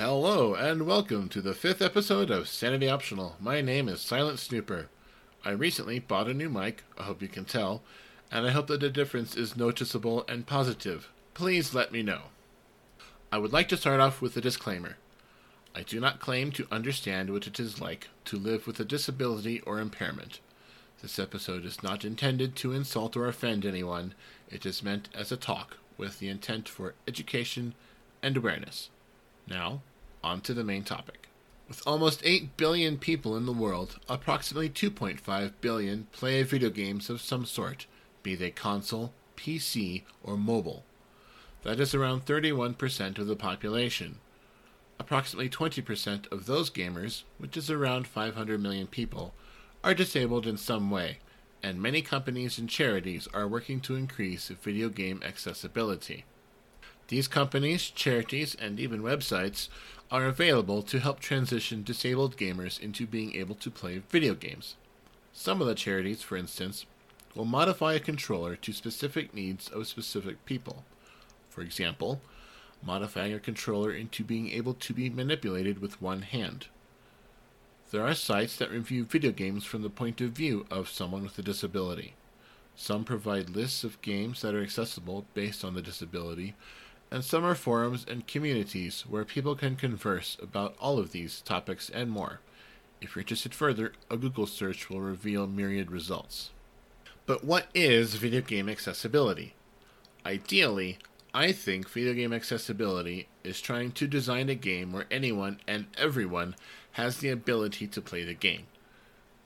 Hello, 0.00 0.54
and 0.54 0.86
welcome 0.86 1.28
to 1.28 1.42
the 1.42 1.52
fifth 1.52 1.82
episode 1.82 2.30
of 2.30 2.48
Sanity 2.48 2.88
Optional. 2.88 3.36
My 3.38 3.60
name 3.60 3.86
is 3.86 4.00
Silent 4.00 4.38
Snooper. 4.38 4.88
I 5.44 5.50
recently 5.50 5.98
bought 5.98 6.26
a 6.26 6.32
new 6.32 6.48
mic, 6.48 6.84
I 6.96 7.02
hope 7.02 7.20
you 7.20 7.28
can 7.28 7.44
tell, 7.44 7.82
and 8.32 8.46
I 8.46 8.50
hope 8.50 8.68
that 8.68 8.80
the 8.80 8.88
difference 8.88 9.36
is 9.36 9.58
noticeable 9.58 10.24
and 10.26 10.46
positive. 10.46 11.10
Please 11.34 11.74
let 11.74 11.92
me 11.92 12.02
know. 12.02 12.22
I 13.30 13.36
would 13.36 13.52
like 13.52 13.68
to 13.68 13.76
start 13.76 14.00
off 14.00 14.22
with 14.22 14.34
a 14.38 14.40
disclaimer. 14.40 14.96
I 15.74 15.82
do 15.82 16.00
not 16.00 16.18
claim 16.18 16.50
to 16.52 16.66
understand 16.72 17.28
what 17.28 17.46
it 17.46 17.60
is 17.60 17.78
like 17.78 18.08
to 18.24 18.38
live 18.38 18.66
with 18.66 18.80
a 18.80 18.86
disability 18.86 19.60
or 19.66 19.80
impairment. 19.80 20.40
This 21.02 21.18
episode 21.18 21.66
is 21.66 21.82
not 21.82 22.06
intended 22.06 22.56
to 22.56 22.72
insult 22.72 23.18
or 23.18 23.28
offend 23.28 23.66
anyone, 23.66 24.14
it 24.50 24.64
is 24.64 24.82
meant 24.82 25.10
as 25.14 25.30
a 25.30 25.36
talk 25.36 25.76
with 25.98 26.20
the 26.20 26.30
intent 26.30 26.70
for 26.70 26.94
education 27.06 27.74
and 28.22 28.38
awareness. 28.38 28.88
Now, 29.46 29.82
on 30.22 30.40
to 30.42 30.54
the 30.54 30.64
main 30.64 30.84
topic. 30.84 31.28
With 31.68 31.82
almost 31.86 32.22
8 32.24 32.56
billion 32.56 32.98
people 32.98 33.36
in 33.36 33.46
the 33.46 33.52
world, 33.52 34.00
approximately 34.08 34.68
2.5 34.68 35.52
billion 35.60 36.08
play 36.10 36.42
video 36.42 36.70
games 36.70 37.08
of 37.08 37.20
some 37.20 37.46
sort, 37.46 37.86
be 38.22 38.34
they 38.34 38.50
console, 38.50 39.12
PC, 39.36 40.02
or 40.22 40.36
mobile. 40.36 40.84
That 41.62 41.78
is 41.78 41.94
around 41.94 42.26
31% 42.26 43.18
of 43.18 43.26
the 43.26 43.36
population. 43.36 44.18
Approximately 44.98 45.48
20% 45.48 46.30
of 46.32 46.46
those 46.46 46.70
gamers, 46.70 47.22
which 47.38 47.56
is 47.56 47.70
around 47.70 48.06
500 48.06 48.60
million 48.60 48.86
people, 48.86 49.32
are 49.84 49.94
disabled 49.94 50.46
in 50.46 50.56
some 50.56 50.90
way, 50.90 51.18
and 51.62 51.80
many 51.80 52.02
companies 52.02 52.58
and 52.58 52.68
charities 52.68 53.28
are 53.32 53.46
working 53.46 53.80
to 53.80 53.94
increase 53.94 54.48
video 54.48 54.88
game 54.88 55.22
accessibility. 55.24 56.24
These 57.10 57.26
companies, 57.26 57.90
charities, 57.90 58.54
and 58.54 58.78
even 58.78 59.02
websites 59.02 59.68
are 60.12 60.26
available 60.26 60.80
to 60.82 61.00
help 61.00 61.18
transition 61.18 61.82
disabled 61.82 62.36
gamers 62.36 62.78
into 62.78 63.04
being 63.04 63.34
able 63.34 63.56
to 63.56 63.68
play 63.68 64.00
video 64.08 64.36
games. 64.36 64.76
Some 65.32 65.60
of 65.60 65.66
the 65.66 65.74
charities, 65.74 66.22
for 66.22 66.36
instance, 66.36 66.86
will 67.34 67.44
modify 67.44 67.94
a 67.94 67.98
controller 67.98 68.54
to 68.54 68.72
specific 68.72 69.34
needs 69.34 69.68
of 69.70 69.88
specific 69.88 70.44
people. 70.44 70.84
For 71.48 71.62
example, 71.62 72.20
modifying 72.80 73.34
a 73.34 73.40
controller 73.40 73.92
into 73.92 74.22
being 74.22 74.48
able 74.52 74.74
to 74.74 74.94
be 74.94 75.10
manipulated 75.10 75.80
with 75.80 76.00
one 76.00 76.22
hand. 76.22 76.68
There 77.90 78.06
are 78.06 78.14
sites 78.14 78.54
that 78.58 78.70
review 78.70 79.02
video 79.04 79.32
games 79.32 79.64
from 79.64 79.82
the 79.82 79.90
point 79.90 80.20
of 80.20 80.30
view 80.30 80.64
of 80.70 80.88
someone 80.88 81.24
with 81.24 81.36
a 81.40 81.42
disability. 81.42 82.14
Some 82.76 83.02
provide 83.02 83.50
lists 83.50 83.82
of 83.82 84.00
games 84.00 84.42
that 84.42 84.54
are 84.54 84.62
accessible 84.62 85.26
based 85.34 85.64
on 85.64 85.74
the 85.74 85.82
disability, 85.82 86.54
and 87.10 87.24
some 87.24 87.44
are 87.44 87.54
forums 87.54 88.06
and 88.08 88.26
communities 88.26 89.04
where 89.08 89.24
people 89.24 89.56
can 89.56 89.76
converse 89.76 90.36
about 90.40 90.76
all 90.78 90.98
of 90.98 91.12
these 91.12 91.40
topics 91.40 91.90
and 91.90 92.10
more. 92.10 92.40
If 93.00 93.16
you're 93.16 93.22
interested 93.22 93.54
further, 93.54 93.92
a 94.10 94.16
Google 94.16 94.46
search 94.46 94.88
will 94.88 95.00
reveal 95.00 95.46
myriad 95.46 95.90
results. 95.90 96.50
But 97.26 97.44
what 97.44 97.66
is 97.74 98.14
video 98.14 98.40
game 98.40 98.68
accessibility? 98.68 99.54
Ideally, 100.24 100.98
I 101.32 101.52
think 101.52 101.88
video 101.88 102.12
game 102.12 102.32
accessibility 102.32 103.28
is 103.44 103.60
trying 103.60 103.92
to 103.92 104.06
design 104.06 104.48
a 104.48 104.54
game 104.54 104.92
where 104.92 105.06
anyone 105.10 105.60
and 105.66 105.86
everyone 105.96 106.56
has 106.92 107.18
the 107.18 107.30
ability 107.30 107.86
to 107.86 108.00
play 108.00 108.24
the 108.24 108.34
game. 108.34 108.66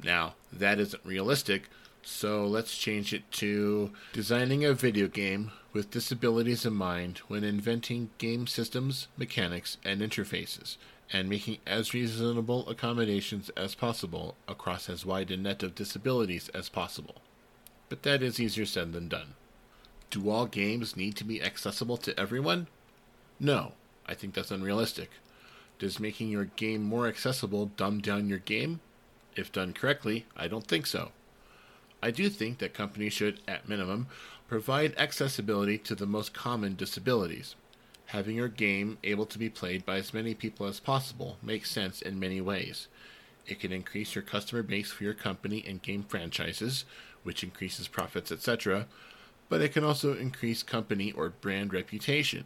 Now, 0.03 0.35
that 0.53 0.81
isn't 0.81 1.05
realistic, 1.05 1.69
so 2.05 2.47
let's 2.47 2.77
change 2.77 3.13
it 3.13 3.31
to 3.33 3.91
designing 4.13 4.65
a 4.65 4.75
video 4.75 5.09
game 5.09 5.51
with 5.73 5.91
disabilities 5.91 6.67
in 6.67 6.75
mind 6.75 7.19
when 7.29 7.43
inventing 7.43 8.11
game 8.19 8.47
systems, 8.47 9.09
mechanics, 9.17 9.79
and 9.85 10.01
interfaces, 10.01 10.77
and 11.13 11.29
making 11.29 11.59
as 11.67 11.95
reasonable 11.95 12.69
accommodations 12.69 13.51
as 13.57 13.75
possible 13.75 14.37
across 14.47 14.89
as 14.89 15.07
wide 15.07 15.31
a 15.31 15.37
net 15.37 15.63
of 15.63 15.75
disabilities 15.75 16.49
as 16.51 16.69
possible. 16.69 17.17
But 17.89 18.03
that 18.03 18.23
is 18.23 18.39
easier 18.39 18.67
said 18.67 18.93
than 18.93 19.09
done. 19.09 19.35
Do 20.11 20.31
all 20.31 20.47
games 20.47 20.97
need 20.97 21.17
to 21.17 21.25
be 21.25 21.43
accessible 21.43 21.97
to 21.99 22.19
everyone? 22.19 22.69
No, 23.41 23.73
I 24.07 24.15
think 24.15 24.35
that's 24.35 24.51
unrealistic. 24.51 25.11
Does 25.79 25.99
making 25.99 26.29
your 26.29 26.45
game 26.45 26.83
more 26.83 27.09
accessible 27.09 27.67
dumb 27.77 28.01
down 28.01 28.29
your 28.29 28.39
game? 28.39 28.81
If 29.35 29.51
done 29.51 29.73
correctly, 29.73 30.27
I 30.37 30.47
don't 30.47 30.67
think 30.67 30.87
so. 30.87 31.11
I 32.05 32.11
do 32.11 32.29
think 32.29 32.59
that 32.59 32.75
companies 32.75 33.15
should, 33.15 33.41
at 33.49 33.69
minimum, 33.69 34.07
Provide 34.47 34.95
accessibility 34.99 35.79
to 35.79 35.95
the 35.95 36.07
most 36.07 36.35
common 36.35 36.77
disabilities. 36.77 37.57
Having 38.07 38.37
your 38.37 38.49
game 38.49 38.99
able 39.03 39.25
to 39.27 39.39
be 39.39 39.49
played 39.49 39.87
by 39.87 39.97
as 39.97 40.13
many 40.13 40.35
people 40.35 40.67
as 40.67 40.81
possible 40.81 41.39
makes 41.43 41.71
sense 41.71 42.03
in 42.03 42.21
many 42.21 42.41
ways. 42.43 42.87
It 43.47 43.59
can 43.59 43.73
increase 43.73 44.15
your 44.15 44.23
customer 44.23 44.63
base 44.63 44.93
for 44.93 45.03
your 45.03 45.15
company 45.15 45.65
and 45.67 45.81
game 45.81 46.05
franchises, 46.07 46.85
which 47.23 47.43
increases 47.43 47.89
profits, 47.89 48.31
etc., 48.31 48.87
but 49.49 49.63
it 49.63 49.73
can 49.73 49.83
also 49.83 50.15
increase 50.15 50.63
company 50.63 51.11
or 51.13 51.31
brand 51.31 51.73
reputation. 51.73 52.45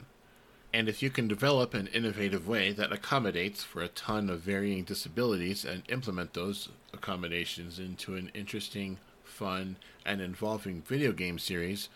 And 0.72 0.88
if 0.88 1.02
you 1.02 1.10
can 1.10 1.26
develop 1.26 1.74
an 1.74 1.88
innovative 1.88 2.46
way 2.46 2.72
that 2.72 2.92
accommodates 2.92 3.64
for 3.64 3.82
a 3.82 3.88
ton 3.88 4.30
of 4.30 4.40
varying 4.40 4.84
disabilities 4.84 5.64
and 5.64 5.82
implement 5.88 6.34
those 6.34 6.68
accommodations 6.92 7.78
into 7.78 8.14
an 8.14 8.30
interesting 8.34 8.98
fun, 9.38 9.76
and 10.04 10.20
involving 10.20 10.82
video 10.82 11.12
game 11.12 11.38
series, 11.38 11.88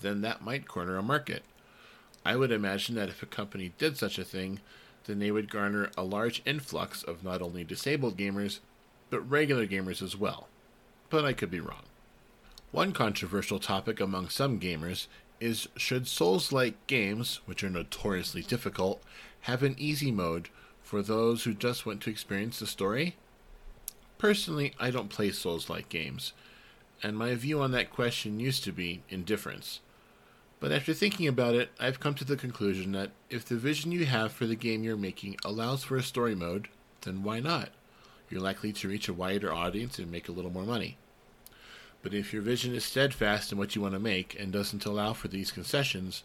then 0.00 0.20
that 0.20 0.44
might 0.44 0.68
corner 0.68 0.96
a 0.96 1.02
market. 1.02 1.42
I 2.24 2.36
would 2.36 2.52
imagine 2.52 2.94
that 2.94 3.08
if 3.08 3.22
a 3.22 3.26
company 3.26 3.72
did 3.78 3.96
such 3.96 4.18
a 4.18 4.24
thing, 4.24 4.60
then 5.06 5.18
they 5.18 5.30
would 5.30 5.50
garner 5.50 5.90
a 5.96 6.04
large 6.04 6.40
influx 6.46 7.02
of 7.02 7.24
not 7.24 7.42
only 7.42 7.64
disabled 7.64 8.16
gamers, 8.16 8.60
but 9.10 9.28
regular 9.28 9.66
gamers 9.66 10.00
as 10.00 10.16
well. 10.16 10.48
But 11.10 11.24
I 11.24 11.32
could 11.32 11.50
be 11.50 11.60
wrong. 11.60 11.82
One 12.70 12.92
controversial 12.92 13.58
topic 13.58 14.00
among 14.00 14.28
some 14.28 14.58
gamers 14.58 15.06
is 15.40 15.68
should 15.76 16.06
Souls 16.06 16.52
like 16.52 16.86
games, 16.86 17.40
which 17.44 17.62
are 17.62 17.70
notoriously 17.70 18.42
difficult, 18.42 19.02
have 19.42 19.62
an 19.62 19.74
easy 19.78 20.10
mode 20.10 20.48
for 20.82 21.02
those 21.02 21.44
who 21.44 21.54
just 21.54 21.84
want 21.84 22.00
to 22.02 22.10
experience 22.10 22.60
the 22.60 22.66
story? 22.66 23.16
Personally, 24.16 24.72
I 24.80 24.90
don't 24.90 25.10
play 25.10 25.30
Souls 25.32 25.68
like 25.68 25.88
games, 25.88 26.32
and 27.02 27.16
my 27.16 27.34
view 27.34 27.60
on 27.60 27.72
that 27.72 27.92
question 27.92 28.40
used 28.40 28.64
to 28.64 28.72
be 28.72 29.02
indifference. 29.08 29.80
But 30.60 30.72
after 30.72 30.94
thinking 30.94 31.28
about 31.28 31.54
it, 31.54 31.70
I've 31.78 32.00
come 32.00 32.14
to 32.14 32.24
the 32.24 32.36
conclusion 32.36 32.92
that 32.92 33.10
if 33.28 33.44
the 33.44 33.56
vision 33.56 33.92
you 33.92 34.06
have 34.06 34.32
for 34.32 34.46
the 34.46 34.56
game 34.56 34.82
you're 34.82 34.96
making 34.96 35.36
allows 35.44 35.84
for 35.84 35.96
a 35.96 36.02
story 36.02 36.34
mode, 36.34 36.68
then 37.02 37.22
why 37.22 37.40
not? 37.40 37.70
You're 38.30 38.40
likely 38.40 38.72
to 38.72 38.88
reach 38.88 39.08
a 39.08 39.12
wider 39.12 39.52
audience 39.52 39.98
and 39.98 40.10
make 40.10 40.28
a 40.28 40.32
little 40.32 40.50
more 40.50 40.64
money. 40.64 40.96
But 42.02 42.14
if 42.14 42.32
your 42.32 42.42
vision 42.42 42.74
is 42.74 42.84
steadfast 42.84 43.52
in 43.52 43.58
what 43.58 43.74
you 43.74 43.82
want 43.82 43.94
to 43.94 44.00
make 44.00 44.38
and 44.38 44.52
doesn't 44.52 44.84
allow 44.84 45.12
for 45.12 45.28
these 45.28 45.50
concessions, 45.50 46.22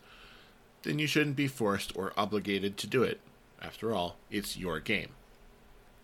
then 0.84 1.00
you 1.00 1.08
shouldn't 1.08 1.36
be 1.36 1.48
forced 1.48 1.96
or 1.96 2.14
obligated 2.16 2.78
to 2.78 2.88
do 2.88 3.04
it. 3.04 3.20
After 3.62 3.94
all, 3.94 4.16
it's 4.32 4.58
your 4.58 4.80
game. 4.80 5.10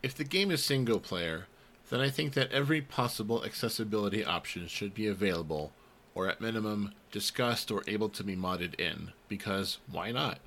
If 0.03 0.13
the 0.13 0.23
game 0.23 0.51
is 0.51 0.63
single 0.63 0.99
player, 0.99 1.47
then 1.89 2.01
I 2.01 2.09
think 2.09 2.33
that 2.33 2.51
every 2.51 2.81
possible 2.81 3.43
accessibility 3.43 4.23
option 4.23 4.67
should 4.67 4.93
be 4.93 5.07
available, 5.07 5.71
or 6.13 6.27
at 6.27 6.41
minimum, 6.41 6.93
discussed 7.11 7.71
or 7.71 7.83
able 7.87 8.09
to 8.09 8.23
be 8.23 8.35
modded 8.35 8.79
in, 8.79 9.11
because 9.27 9.77
why 9.89 10.11
not? 10.11 10.39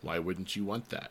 Why 0.00 0.18
wouldn't 0.18 0.56
you 0.56 0.64
want 0.64 0.88
that? 0.90 1.10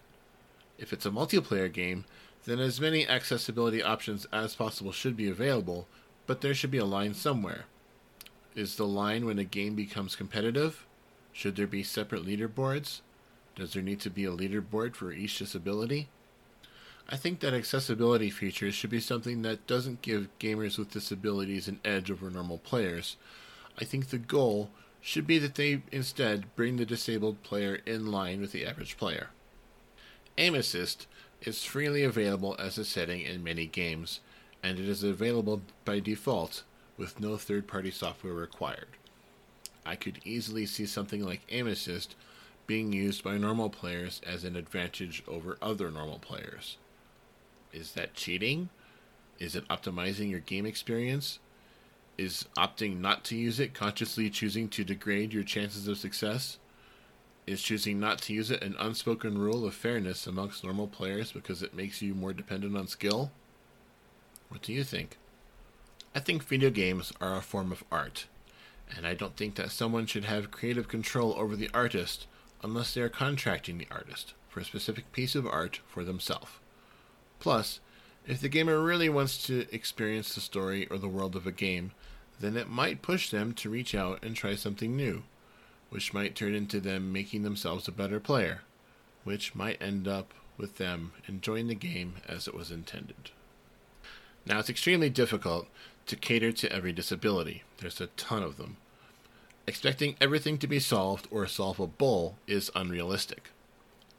If 0.78 0.92
it's 0.92 1.06
a 1.06 1.12
multiplayer 1.12 1.72
game, 1.72 2.06
then 2.46 2.60
as 2.60 2.82
many 2.82 3.08
accessibility 3.08 3.82
options 3.82 4.26
as 4.32 4.56
possible 4.56 4.92
should 4.92 5.18
be 5.18 5.30
available, 5.30 5.88
but 6.28 6.42
there 6.42 6.54
should 6.54 6.72
be 6.72 6.78
a 6.78 6.86
line 6.86 7.14
somewhere. 7.14 7.66
Is 8.56 8.76
the 8.76 8.88
line 8.88 9.26
when 9.26 9.40
a 9.40 9.44
game 9.44 9.76
becomes 9.76 10.16
competitive? 10.16 10.86
Should 11.34 11.56
there 11.56 11.68
be 11.68 11.84
separate 11.84 12.26
leaderboards? 12.26 13.02
Does 13.56 13.74
there 13.74 13.84
need 13.84 14.00
to 14.02 14.10
be 14.10 14.26
a 14.26 14.32
leaderboard 14.32 14.96
for 14.96 15.12
each 15.12 15.38
disability? 15.38 16.08
I 17.08 17.18
think 17.18 17.40
that 17.42 17.54
accessibility 17.54 18.32
features 18.32 18.74
should 18.74 18.90
be 18.90 19.00
something 19.00 19.44
that 19.44 19.68
doesn't 19.68 20.02
give 20.02 20.28
gamers 20.40 20.80
with 20.80 20.90
disabilities 20.90 21.68
an 21.68 21.80
edge 21.86 22.10
over 22.10 22.32
normal 22.32 22.58
players. 22.58 23.16
I 23.80 23.86
think 23.86 24.10
the 24.10 24.18
goal 24.18 24.72
should 25.02 25.28
be 25.28 25.38
that 25.38 25.54
they 25.54 25.84
instead 25.92 26.56
bring 26.56 26.78
the 26.78 26.86
disabled 26.86 27.44
player 27.44 27.80
in 27.86 28.12
line 28.12 28.42
with 28.42 28.52
the 28.52 28.66
average 28.66 28.98
player. 28.98 29.30
Aim 30.40 30.56
Assist 30.56 31.06
is 31.44 31.64
freely 31.64 32.04
available 32.04 32.56
as 32.58 32.80
a 32.80 32.84
setting 32.84 33.22
in 33.22 33.44
many 33.44 33.68
games, 33.68 34.20
and 34.64 34.80
it 34.80 34.90
is 34.90 35.04
available 35.04 35.62
by 35.86 36.00
default 36.00 36.64
with 36.98 37.20
no 37.20 37.38
third 37.38 37.68
party 37.68 37.92
software 37.92 38.34
required. 38.34 38.88
I 39.86 39.96
could 39.96 40.22
easily 40.26 40.66
see 40.66 40.88
something 40.88 41.24
like 41.24 41.42
Aim 41.50 41.68
Assist 41.68 42.16
being 42.66 42.92
used 42.92 43.24
by 43.24 43.38
normal 43.38 43.70
players 43.70 44.22
as 44.26 44.44
an 44.44 44.56
advantage 44.56 45.22
over 45.28 45.60
other 45.62 45.92
normal 45.92 46.18
players. 46.18 46.78
Is 47.76 47.92
that 47.92 48.14
cheating? 48.14 48.70
Is 49.38 49.54
it 49.54 49.68
optimizing 49.68 50.32
your 50.32 50.40
game 50.40 50.66
experience? 50.66 51.40
Is 52.18 52.46
opting 52.58 53.02
not 53.02 53.26
to 53.26 53.36
use 53.36 53.60
it 53.60 53.74
consciously 53.74 54.30
choosing 54.30 54.70
to 54.70 54.86
degrade 54.86 55.34
your 55.34 55.44
chances 55.44 55.86
of 55.90 55.98
success? 55.98 56.58
Is 57.46 57.62
choosing 57.62 58.00
not 58.00 58.20
to 58.22 58.34
use 58.34 58.50
it 58.50 58.64
an 58.64 58.78
unspoken 58.80 59.38
rule 59.38 59.66
of 59.66 59.74
fairness 59.74 60.26
amongst 60.26 60.64
normal 60.64 60.88
players 60.88 61.34
because 61.34 61.62
it 61.62 61.76
makes 61.76 62.02
you 62.02 62.16
more 62.16 62.32
dependent 62.32 62.78
on 62.78 62.88
skill? 62.88 63.32
What 64.48 64.62
do 64.62 64.72
you 64.72 64.86
think? 64.86 65.18
I 66.16 66.22
think 66.22 66.44
video 66.44 66.70
games 66.70 67.12
are 67.20 67.36
a 67.36 67.42
form 67.42 67.74
of 67.74 67.84
art, 67.92 68.28
and 68.96 69.06
I 69.06 69.16
don't 69.16 69.36
think 69.36 69.56
that 69.56 69.72
someone 69.72 70.06
should 70.06 70.24
have 70.24 70.50
creative 70.50 70.88
control 70.88 71.34
over 71.38 71.58
the 71.58 71.70
artist 71.74 72.26
unless 72.64 72.94
they 72.94 73.02
are 73.02 73.10
contracting 73.10 73.78
the 73.78 73.88
artist 73.92 74.34
for 74.48 74.62
a 74.62 74.66
specific 74.66 75.12
piece 75.12 75.36
of 75.36 75.46
art 75.46 75.82
for 75.86 76.06
themselves. 76.06 76.52
Plus, 77.40 77.80
if 78.28 78.42
the 78.42 78.50
gamer 78.50 78.82
really 78.82 79.10
wants 79.10 79.46
to 79.46 79.68
experience 79.72 80.34
the 80.34 80.42
story 80.42 80.88
or 80.88 80.98
the 80.98 81.08
world 81.08 81.36
of 81.36 81.46
a 81.46 81.52
game, 81.52 81.92
then 82.40 82.58
it 82.58 82.70
might 82.70 83.02
push 83.02 83.30
them 83.30 83.54
to 83.54 83.70
reach 83.70 83.94
out 83.94 84.24
and 84.24 84.36
try 84.36 84.56
something 84.56 84.96
new, 84.96 85.24
which 85.90 86.14
might 86.14 86.36
turn 86.36 86.56
into 86.56 86.80
them 86.80 87.14
making 87.14 87.44
themselves 87.44 87.88
a 87.88 87.92
better 87.92 88.20
player, 88.20 88.62
which 89.24 89.56
might 89.56 89.82
end 89.82 90.08
up 90.08 90.34
with 90.58 90.78
them 90.78 91.12
enjoying 91.28 91.68
the 91.68 91.76
game 91.76 92.16
as 92.28 92.48
it 92.48 92.54
was 92.54 92.72
intended. 92.72 93.32
Now, 94.46 94.60
it's 94.60 94.70
extremely 94.70 95.10
difficult 95.10 95.68
to 96.08 96.16
cater 96.16 96.52
to 96.52 96.72
every 96.72 96.94
disability, 96.94 97.64
there's 97.78 98.00
a 98.00 98.08
ton 98.08 98.44
of 98.44 98.58
them. 98.58 98.78
Expecting 99.68 100.16
everything 100.22 100.60
to 100.60 100.68
be 100.68 100.80
solved 100.80 101.28
or 101.32 101.48
solvable 101.48 102.38
is 102.46 102.70
unrealistic. 102.76 103.50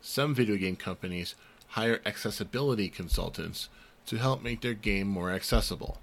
Some 0.00 0.34
video 0.34 0.56
game 0.56 0.74
companies 0.74 1.36
hire 1.76 2.00
accessibility 2.06 2.88
consultants 2.88 3.68
to 4.06 4.16
help 4.16 4.42
make 4.42 4.62
their 4.62 4.72
game 4.72 5.06
more 5.06 5.30
accessible. 5.30 5.98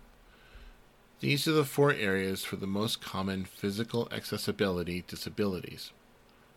These 1.19 1.47
are 1.47 1.51
the 1.51 1.65
four 1.65 1.91
areas 1.91 2.43
for 2.43 2.57
the 2.57 2.67
most 2.67 3.01
common 3.01 3.43
physical 3.45 4.07
accessibility 4.11 5.03
disabilities 5.07 5.91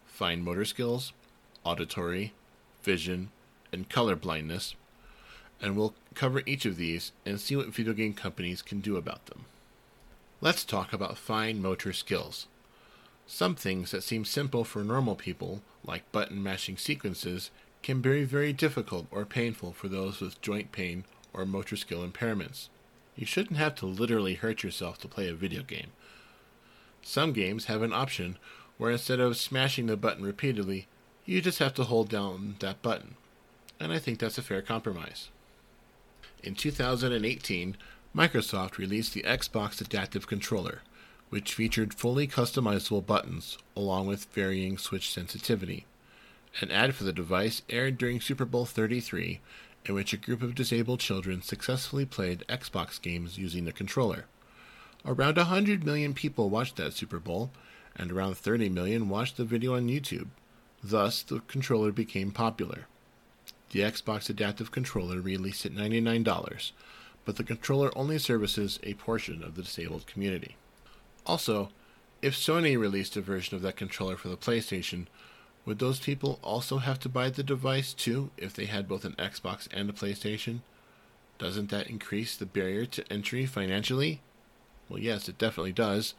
fine 0.05 0.43
motor 0.45 0.67
skills, 0.67 1.15
auditory, 1.65 2.35
vision, 2.83 3.31
and 3.73 3.89
color 3.89 4.17
blindness, 4.17 4.75
and 5.63 5.77
we'll 5.77 5.95
cover 6.15 6.43
each 6.45 6.67
of 6.67 6.77
these 6.77 7.13
and 7.25 7.41
see 7.41 7.57
what 7.57 7.75
video 7.75 7.95
game 7.95 8.13
companies 8.13 8.61
can 8.61 8.81
do 8.81 8.97
about 8.97 9.27
them. 9.27 9.47
Let's 10.43 10.65
talk 10.65 10.93
about 10.93 11.17
fine 11.17 11.63
motor 11.63 11.93
skills. 11.95 12.49
Some 13.27 13.55
things 13.55 13.91
that 13.91 14.03
seem 14.03 14.25
simple 14.27 14.65
for 14.65 14.85
normal 14.85 15.17
people, 15.17 15.63
like 15.85 16.11
button 16.13 16.43
mashing 16.43 16.77
sequences, 16.77 17.51
can 17.87 18.01
be 18.01 18.25
very 18.25 18.53
difficult 18.53 19.07
or 19.13 19.25
painful 19.25 19.73
for 19.73 19.87
those 19.87 20.21
with 20.21 20.41
joint 20.43 20.73
pain 20.73 21.05
or 21.33 21.47
motor 21.47 21.77
skill 21.77 22.05
impairments. 22.05 22.69
You 23.15 23.25
shouldn't 23.25 23.61
have 23.61 23.77
to 23.77 23.87
literally 23.87 24.35
hurt 24.35 24.65
yourself 24.65 24.99
to 24.99 25.09
play 25.09 25.29
a 25.29 25.35
video 25.35 25.63
game. 25.63 25.93
Some 27.01 27.33
games 27.33 27.67
have 27.67 27.83
an 27.83 27.93
option 27.93 28.39
where 28.77 28.91
instead 28.91 29.21
of 29.21 29.37
smashing 29.37 29.87
the 29.87 29.97
button 29.97 30.25
repeatedly, 30.25 30.89
you 31.25 31.41
just 31.41 31.61
have 31.61 31.75
to 31.75 31.85
hold 31.85 32.09
down 32.09 32.57
that 32.59 32.83
button. 32.83 33.15
And 33.79 33.93
I 33.93 34.01
think 34.01 34.19
that's 34.19 34.37
a 34.37 34.43
fair 34.43 34.63
compromise. 34.63 35.29
In 36.43 36.57
2018, 36.57 37.77
Microsoft 38.17 38.79
released 38.79 39.15
the 39.15 39.23
Xbox 39.23 39.81
Adaptive 39.81 40.27
Controller, 40.27 40.83
which 41.29 41.55
featured 41.55 41.95
fully 41.95 42.27
customizable 42.27 43.07
buttons 43.07 43.59
along 43.77 44.09
with 44.09 44.25
varying 44.33 44.77
switch 44.77 45.13
sensitivity. 45.13 45.87
An 46.61 46.71
ad 46.71 46.95
for 46.95 47.05
the 47.05 47.13
device 47.13 47.63
aired 47.69 47.99
during 47.99 48.21
Super 48.21 48.45
Bowl 48.45 48.65
33 48.65 49.41
in 49.89 49.95
which 49.95 50.13
a 50.13 50.17
group 50.17 50.43
of 50.43 50.55
disabled 50.55 51.01
children 51.01 51.43
successfully 51.43 52.05
played 52.05 52.45
Xbox 52.49 53.01
games 53.01 53.39
using 53.39 53.65
the 53.65 53.73
controller. 53.73 54.25
Around 55.05 55.37
100 55.37 55.85
million 55.85 56.15
people 56.15 56.51
watched 56.51 56.77
that 56.77 56.93
Super 56.93 57.21
Bowl, 57.21 57.51
and 57.95 58.11
around 58.11 58.37
30 58.37 58.69
million 58.69 59.09
watched 59.09 59.37
the 59.37 59.45
video 59.45 59.77
on 59.77 59.89
YouTube. 59.89 60.29
Thus, 60.83 61.23
the 61.23 61.41
controller 61.41 61.93
became 61.93 62.33
popular. 62.33 62.87
The 63.71 63.81
Xbox 63.81 64.29
Adaptive 64.29 64.71
Controller 64.71 65.21
released 65.21 65.67
at 65.67 65.75
$99, 65.75 66.73
but 67.25 67.37
the 67.37 67.45
controller 67.45 67.97
only 67.97 68.19
services 68.19 68.79
a 68.83 68.95
portion 68.95 69.43
of 69.43 69.55
the 69.55 69.63
disabled 69.63 70.07
community. 70.07 70.57
Also, 71.25 71.71
if 72.23 72.35
Sony 72.35 72.79
released 72.79 73.17
a 73.17 73.21
version 73.21 73.57
of 73.57 73.63
that 73.63 73.77
controller 73.77 74.17
for 74.17 74.29
the 74.29 74.37
PlayStation, 74.37 75.07
would 75.67 75.81
those 75.81 75.99
people 75.99 76.39
also 76.43 76.79
have 76.79 77.01
to 77.01 77.09
buy 77.09 77.29
the 77.29 77.43
device 77.43 77.93
too 77.93 78.31
if 78.39 78.55
they 78.55 78.67
had 78.67 78.89
both 78.89 79.05
an 79.05 79.17
Xbox 79.19 79.69
and 79.75 79.91
a 79.91 79.93
PlayStation? 79.93 80.61
Doesn't 81.39 81.71
that 81.71 81.89
increase 81.89 82.37
the 82.37 82.47
barrier 82.47 82.87
to 82.87 83.13
entry 83.13 83.45
financially? 83.45 84.21
Well, 84.89 85.01
yes, 85.01 85.29
it 85.29 85.39
definitely 85.39 85.73
does, 85.73 86.15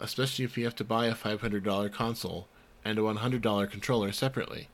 especially 0.00 0.44
if 0.44 0.58
you 0.58 0.64
have 0.64 0.74
to 0.76 0.84
buy 0.84 1.06
a 1.06 1.14
$500 1.14 1.92
console 1.92 2.48
and 2.84 2.98
a 2.98 3.02
$100 3.02 3.70
controller 3.70 4.10
separately. 4.10 4.68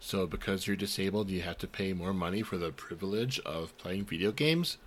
So, 0.00 0.26
because 0.26 0.66
you're 0.66 0.76
disabled, 0.76 1.30
you 1.30 1.42
have 1.42 1.58
to 1.58 1.66
pay 1.66 1.92
more 1.92 2.14
money 2.14 2.42
for 2.42 2.56
the 2.56 2.70
privilege 2.70 3.38
of 3.40 3.76
playing 3.78 4.06
video 4.06 4.32
games? 4.32 4.78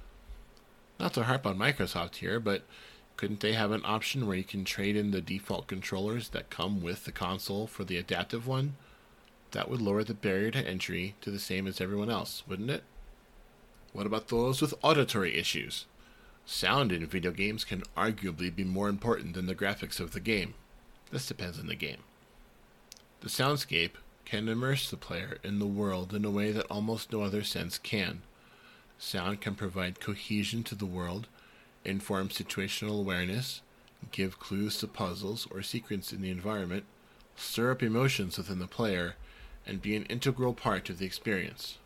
Not 1.00 1.14
to 1.14 1.24
harp 1.24 1.46
on 1.46 1.58
Microsoft 1.58 2.16
here, 2.16 2.40
but 2.40 2.64
couldn't 3.20 3.42
they 3.42 3.52
have 3.52 3.74
an 3.74 3.82
option 3.84 4.26
where 4.26 4.38
you 4.38 4.46
can 4.46 4.64
trade 4.64 4.96
in 4.96 5.12
the 5.12 5.20
default 5.20 5.68
controllers 5.68 6.30
that 6.30 6.50
come 6.50 6.82
with 6.82 7.04
the 7.04 7.12
console 7.12 7.68
for 7.68 7.84
the 7.84 7.98
adaptive 7.98 8.48
one? 8.48 8.78
That 9.52 9.70
would 9.70 9.82
lower 9.82 10.06
the 10.06 10.14
barrier 10.14 10.52
to 10.52 10.66
entry 10.66 11.16
to 11.20 11.30
the 11.30 11.38
same 11.38 11.68
as 11.68 11.82
everyone 11.82 12.10
else, 12.10 12.44
wouldn't 12.48 12.72
it? 12.72 12.82
What 13.92 14.06
about 14.06 14.30
those 14.30 14.62
with 14.62 14.74
auditory 14.82 15.38
issues? 15.38 15.86
Sound 16.46 16.94
in 16.94 17.06
video 17.08 17.32
games 17.32 17.66
can 17.66 17.84
arguably 17.98 18.56
be 18.56 18.64
more 18.64 18.88
important 18.88 19.34
than 19.34 19.48
the 19.48 19.54
graphics 19.54 20.00
of 20.00 20.14
the 20.14 20.22
game. 20.22 20.54
This 21.12 21.28
depends 21.28 21.60
on 21.60 21.68
the 21.68 21.76
game. 21.76 22.04
The 23.20 23.28
soundscape 23.28 23.96
can 24.24 24.48
immerse 24.48 24.90
the 24.90 24.96
player 24.96 25.40
in 25.44 25.60
the 25.60 25.68
world 25.68 26.14
in 26.14 26.24
a 26.24 26.32
way 26.32 26.54
that 26.54 26.72
almost 26.72 27.12
no 27.12 27.24
other 27.24 27.44
sense 27.44 27.80
can. 27.80 28.22
Sound 28.98 29.42
can 29.42 29.56
provide 29.56 30.00
cohesion 30.00 30.64
to 30.64 30.76
the 30.76 30.86
world 30.86 31.28
inform 31.86 32.30
situational 32.30 33.00
awareness, 33.00 33.62
give 34.12 34.40
clues 34.40 34.78
to 34.80 34.88
puzzles 34.88 35.48
or 35.52 35.62
secrets 35.62 36.12
in 36.12 36.22
the 36.22 36.32
environment, 36.32 36.84
stir 37.36 37.72
up 37.72 37.84
emotions 37.84 38.38
within 38.38 38.60
the 38.60 38.68
player, 38.68 39.16
and 39.66 39.82
be 39.82 39.96
an 39.96 40.06
integral 40.06 40.54
part 40.54 40.90
of 40.90 40.98
the 40.98 41.06
experience. 41.06 41.78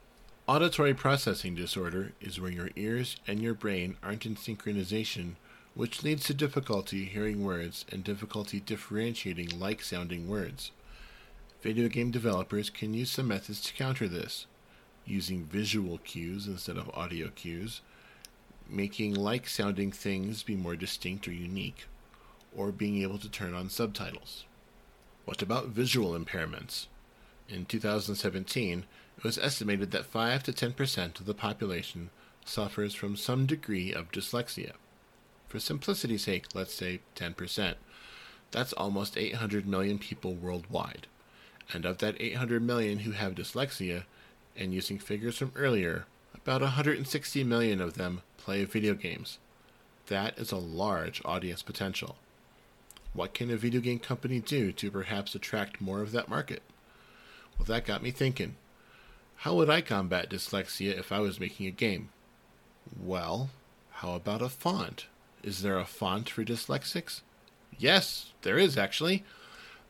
Auditory 0.48 0.94
processing 0.94 1.56
disorder 1.56 2.12
is 2.20 2.40
where 2.40 2.52
your 2.52 2.70
ears 2.76 3.18
and 3.28 3.42
your 3.42 3.54
brain 3.54 3.96
aren't 4.04 4.26
in 4.26 4.36
synchronization, 4.36 5.36
which 5.74 6.04
leads 6.04 6.26
to 6.26 6.34
difficulty 6.34 7.06
hearing 7.06 7.44
words 7.44 7.86
and 7.92 8.04
difficulty 8.04 8.60
differentiating 8.60 9.60
like 9.60 9.82
sounding 9.82 10.28
words. 10.28 10.72
Video 11.62 11.88
game 11.88 12.12
developers 12.12 12.70
can 12.70 12.94
use 12.94 13.10
some 13.10 13.28
methods 13.28 13.62
to 13.62 13.74
counter 13.74 14.08
this, 14.08 14.46
using 15.06 15.46
visual 15.46 15.98
cues 16.00 16.46
instead 16.46 16.78
of 16.78 16.90
audio 16.94 17.30
cues 17.30 17.82
making 18.70 19.14
like 19.14 19.48
sounding 19.48 19.92
things 19.92 20.44
be 20.44 20.56
more 20.56 20.76
distinct 20.76 21.28
or 21.28 21.34
unique, 21.34 21.86
or 22.56 22.72
being 22.72 23.02
able 23.02 23.18
to 23.18 23.30
turn 23.30 23.54
on 23.54 23.70
subtitles. 23.70 24.46
What 25.26 25.42
about 25.42 25.68
visual 25.68 26.18
impairments? 26.18 26.88
In 27.50 27.66
2017, 27.66 28.86
it 29.18 29.24
was 29.24 29.38
estimated 29.38 29.92
that 29.92 30.06
5 30.06 30.44
to 30.44 30.54
10% 30.54 31.20
of 31.20 31.26
the 31.26 31.34
population 31.34 32.10
suffers 32.46 32.94
from 32.94 33.16
some 33.16 33.46
degree 33.46 33.94
of 33.94 34.12
dyslexia. 34.12 34.74
For 35.48 35.60
simplicity's 35.60 36.24
sake, 36.24 36.48
let's 36.54 36.74
say 36.74 37.02
10%. 37.16 37.76
That's 38.52 38.74
almost 38.74 39.18
800 39.18 39.68
million 39.68 39.98
people 39.98 40.34
worldwide. 40.34 41.08
And 41.72 41.86
of 41.86 42.00
that 42.00 42.20
800 42.20 42.62
million 42.62 43.00
who 43.00 43.12
have 43.12 43.36
dyslexia, 43.36 44.04
and 44.56 44.74
using 44.74 45.00
figures 45.00 45.38
from 45.38 45.52
earlier, 45.56 46.06
about 46.44 46.62
160 46.62 47.44
million 47.46 47.80
of 47.80 47.94
them 47.94 48.22
play 48.38 48.66
video 48.66 48.94
games. 48.94 49.40
That 50.08 50.38
is 50.38 50.52
a 50.52 50.58
large 50.58 51.22
audience 51.24 51.64
potential. 51.64 52.18
What 53.14 53.34
can 53.34 53.50
a 53.50 53.56
video 53.56 53.80
game 53.80 54.00
company 54.00 54.40
do 54.40 54.74
to 54.74 54.92
perhaps 54.92 55.36
attract 55.36 55.80
more 55.80 56.02
of 56.02 56.12
that 56.12 56.28
market? 56.28 56.62
Well, 57.58 57.66
that 57.66 57.86
got 57.86 58.04
me 58.04 58.12
thinking. 58.12 58.56
How 59.38 59.56
would 59.56 59.70
I 59.70 59.82
combat 59.82 60.30
dyslexia 60.30 60.98
if 60.98 61.12
I 61.12 61.20
was 61.20 61.40
making 61.40 61.68
a 61.68 61.72
game? 61.72 62.10
Well, 63.02 63.50
how 63.92 64.14
about 64.14 64.42
a 64.42 64.50
font? 64.50 65.06
Is 65.44 65.62
there 65.62 65.78
a 65.78 65.86
font 65.86 66.30
for 66.30 66.44
dyslexics? 66.44 67.22
Yes, 67.78 68.32
there 68.42 68.58
is 68.58 68.78
actually. 68.78 69.24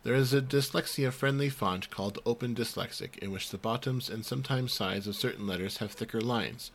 There 0.04 0.16
is 0.16 0.34
a 0.34 0.42
dyslexia 0.42 1.14
friendly 1.14 1.48
font 1.48 1.90
called 1.90 2.20
Open 2.26 2.54
Dyslexic, 2.54 3.18
in 3.20 3.32
which 3.32 3.50
the 3.52 3.58
bottoms 3.58 4.10
and 4.10 4.26
sometimes 4.26 4.74
sides 4.74 5.08
of 5.08 5.16
certain 5.16 5.48
letters 5.48 5.78
have 5.78 5.94
thicker 5.94 6.20
lines. 6.20 6.72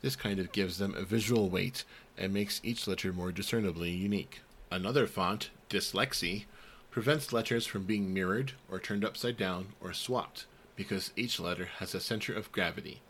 This 0.00 0.16
kind 0.16 0.38
of 0.38 0.52
gives 0.52 0.78
them 0.78 0.94
a 0.94 1.04
visual 1.04 1.50
weight 1.50 1.84
and 2.16 2.32
makes 2.32 2.62
each 2.64 2.88
letter 2.88 3.12
more 3.12 3.30
discernibly 3.30 3.90
unique. 3.90 4.40
Another 4.70 5.06
font, 5.06 5.50
Dyslexie, 5.68 6.46
prevents 6.90 7.30
letters 7.30 7.66
from 7.66 7.84
being 7.84 8.14
mirrored 8.14 8.52
or 8.70 8.80
turned 8.80 9.04
upside 9.04 9.36
down 9.36 9.74
or 9.78 9.92
swapped 9.92 10.46
because 10.74 11.12
each 11.14 11.38
letter 11.38 11.66
has 11.76 11.94
a 11.94 12.00
center 12.00 12.32
of 12.32 12.52
gravity. 12.52 13.02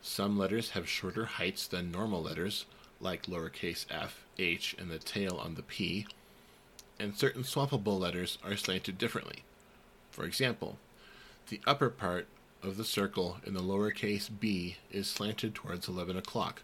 Some 0.00 0.38
letters 0.38 0.70
have 0.70 0.88
shorter 0.88 1.26
heights 1.26 1.66
than 1.66 1.92
normal 1.92 2.22
letters, 2.22 2.64
like 3.00 3.26
lowercase 3.26 3.84
f, 3.90 4.24
h, 4.38 4.74
and 4.78 4.90
the 4.90 4.98
tail 4.98 5.36
on 5.36 5.56
the 5.56 5.62
p, 5.62 6.06
and 6.98 7.16
certain 7.16 7.42
swappable 7.42 7.98
letters 7.98 8.38
are 8.44 8.56
slanted 8.56 8.98
differently. 8.98 9.44
For 10.10 10.24
example, 10.24 10.78
the 11.48 11.60
upper 11.66 11.90
part 11.90 12.26
of 12.62 12.76
the 12.76 12.84
circle 12.84 13.38
in 13.44 13.54
the 13.54 13.60
lowercase 13.60 14.30
b 14.40 14.76
is 14.90 15.06
slanted 15.08 15.54
towards 15.54 15.88
11 15.88 16.16
o'clock, 16.16 16.62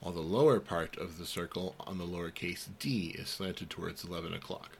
while 0.00 0.14
the 0.14 0.20
lower 0.20 0.60
part 0.60 0.96
of 0.96 1.18
the 1.18 1.26
circle 1.26 1.74
on 1.80 1.98
the 1.98 2.06
lowercase 2.06 2.68
d 2.78 3.14
is 3.18 3.28
slanted 3.28 3.68
towards 3.68 4.04
11 4.04 4.32
o'clock. 4.32 4.78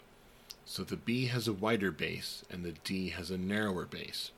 So 0.64 0.82
the 0.82 0.96
b 0.96 1.26
has 1.26 1.46
a 1.46 1.52
wider 1.52 1.90
base 1.90 2.44
and 2.50 2.64
the 2.64 2.72
d 2.84 3.10
has 3.10 3.30
a 3.30 3.36
narrower 3.36 3.84
base. 3.84 4.30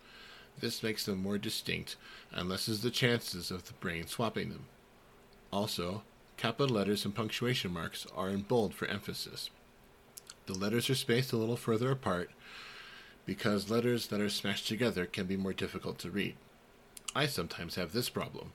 This 0.59 0.83
makes 0.83 1.05
them 1.05 1.23
more 1.23 1.39
distinct 1.39 1.97
and 2.33 2.49
lessens 2.49 2.81
the 2.81 2.91
chances 2.91 3.51
of 3.51 3.67
the 3.67 3.75
brain 3.75 4.07
swapping 4.07 4.49
them. 4.51 4.65
Also, 5.53 6.03
capital 6.37 6.75
letters 6.75 7.05
and 7.05 7.15
punctuation 7.15 7.73
marks 7.73 8.07
are 8.17 8.31
in 8.31 8.43
bold 8.43 8.75
for 8.75 8.87
emphasis. 8.87 9.51
The 10.47 10.55
letters 10.55 10.88
are 10.88 10.95
spaced 10.95 11.33
a 11.33 11.37
little 11.37 11.57
further 11.57 11.91
apart 11.91 12.31
because 13.25 13.71
letters 13.71 14.07
that 14.07 14.21
are 14.21 14.29
smashed 14.29 14.69
together 14.69 15.05
can 15.05 15.26
be 15.26 15.37
more 15.37 15.53
difficult 15.53 15.99
to 15.99 16.11
read. 16.11 16.37
I 17.15 17.26
sometimes 17.26 17.75
have 17.75 17.93
this 17.93 18.09
problem. 18.09 18.53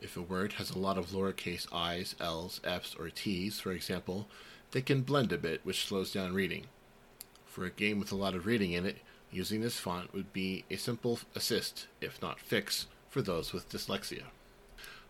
If 0.00 0.16
a 0.16 0.22
word 0.22 0.54
has 0.54 0.70
a 0.70 0.78
lot 0.78 0.96
of 0.96 1.08
lowercase 1.08 1.70
i's, 1.72 2.14
l's, 2.18 2.60
f's, 2.64 2.94
or 2.94 3.10
t's, 3.10 3.60
for 3.60 3.72
example, 3.72 4.26
they 4.70 4.80
can 4.80 5.02
blend 5.02 5.32
a 5.32 5.38
bit, 5.38 5.60
which 5.64 5.86
slows 5.86 6.12
down 6.12 6.32
reading. 6.32 6.66
For 7.44 7.64
a 7.64 7.70
game 7.70 8.00
with 8.00 8.10
a 8.10 8.16
lot 8.16 8.34
of 8.34 8.46
reading 8.46 8.72
in 8.72 8.86
it, 8.86 8.98
using 9.30 9.60
this 9.60 9.78
font 9.78 10.14
would 10.14 10.32
be 10.32 10.64
a 10.70 10.76
simple 10.76 11.20
assist, 11.34 11.86
if 12.00 12.20
not 12.22 12.40
fix, 12.40 12.86
for 13.10 13.20
those 13.20 13.52
with 13.52 13.68
dyslexia. 13.68 14.24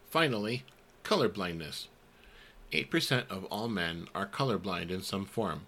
Finally, 0.09 0.65
color 1.03 1.29
blindness. 1.29 1.89
8% 2.73 3.29
of 3.31 3.45
all 3.47 3.69
men 3.69 4.09
are 4.15 4.27
colorblind 4.27 4.91
in 4.91 5.03
some 5.03 5.25
form. 5.25 5.67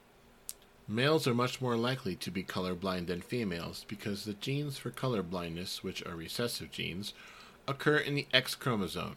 Males 0.89 1.27
are 1.27 1.35
much 1.35 1.61
more 1.61 1.77
likely 1.77 2.15
to 2.15 2.31
be 2.31 2.45
colorblind 2.45 3.09
than 3.09 3.21
females 3.21 3.85
because 3.89 4.25
the 4.25 4.35
genes 4.35 4.79
for 4.79 4.93
colorblindness, 4.93 5.83
which 5.83 6.05
are 6.07 6.15
recessive 6.15 6.71
genes, 6.71 7.13
occur 7.67 7.97
in 7.97 8.15
the 8.15 8.29
X 8.33 8.55
chromosome. 8.55 9.17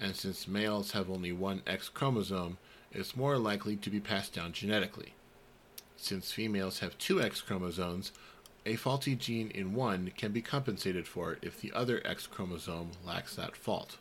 And 0.00 0.16
since 0.16 0.48
males 0.48 0.92
have 0.92 1.08
only 1.08 1.30
one 1.30 1.62
X 1.64 1.88
chromosome, 1.88 2.58
it's 2.90 3.14
more 3.14 3.38
likely 3.38 3.76
to 3.76 3.88
be 3.88 4.00
passed 4.00 4.34
down 4.34 4.52
genetically. 4.52 5.14
Since 5.96 6.32
females 6.32 6.80
have 6.80 6.98
two 6.98 7.22
X 7.22 7.40
chromosomes, 7.40 8.10
a 8.66 8.74
faulty 8.74 9.14
gene 9.14 9.52
in 9.52 9.74
one 9.74 10.10
can 10.16 10.32
be 10.32 10.42
compensated 10.42 11.06
for 11.06 11.38
if 11.40 11.60
the 11.60 11.72
other 11.72 12.02
X 12.04 12.26
chromosome 12.26 12.90
lacks 13.06 13.36
that 13.36 13.56
fault. 13.56 13.98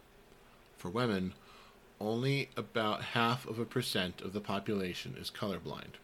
For 0.76 0.90
women, 0.90 1.34
only 2.02 2.50
about 2.58 3.04
half 3.14 3.48
of 3.48 3.60
a 3.60 3.66
percent 3.66 4.22
of 4.22 4.34
the 4.34 4.42
population 4.42 5.16
is 5.20 5.30
colorblind. 5.30 6.00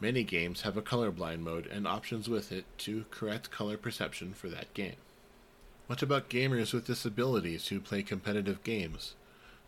Many 0.00 0.24
games 0.24 0.62
have 0.62 0.78
a 0.78 0.82
colorblind 0.82 1.40
mode 1.40 1.66
and 1.66 1.86
options 1.86 2.26
with 2.26 2.52
it 2.52 2.64
to 2.78 3.04
correct 3.10 3.50
color 3.50 3.76
perception 3.76 4.32
for 4.32 4.48
that 4.48 4.72
game. 4.72 4.96
What 5.88 6.02
about 6.02 6.30
gamers 6.30 6.72
with 6.72 6.86
disabilities 6.86 7.68
who 7.68 7.80
play 7.80 8.02
competitive 8.02 8.64
games? 8.64 9.14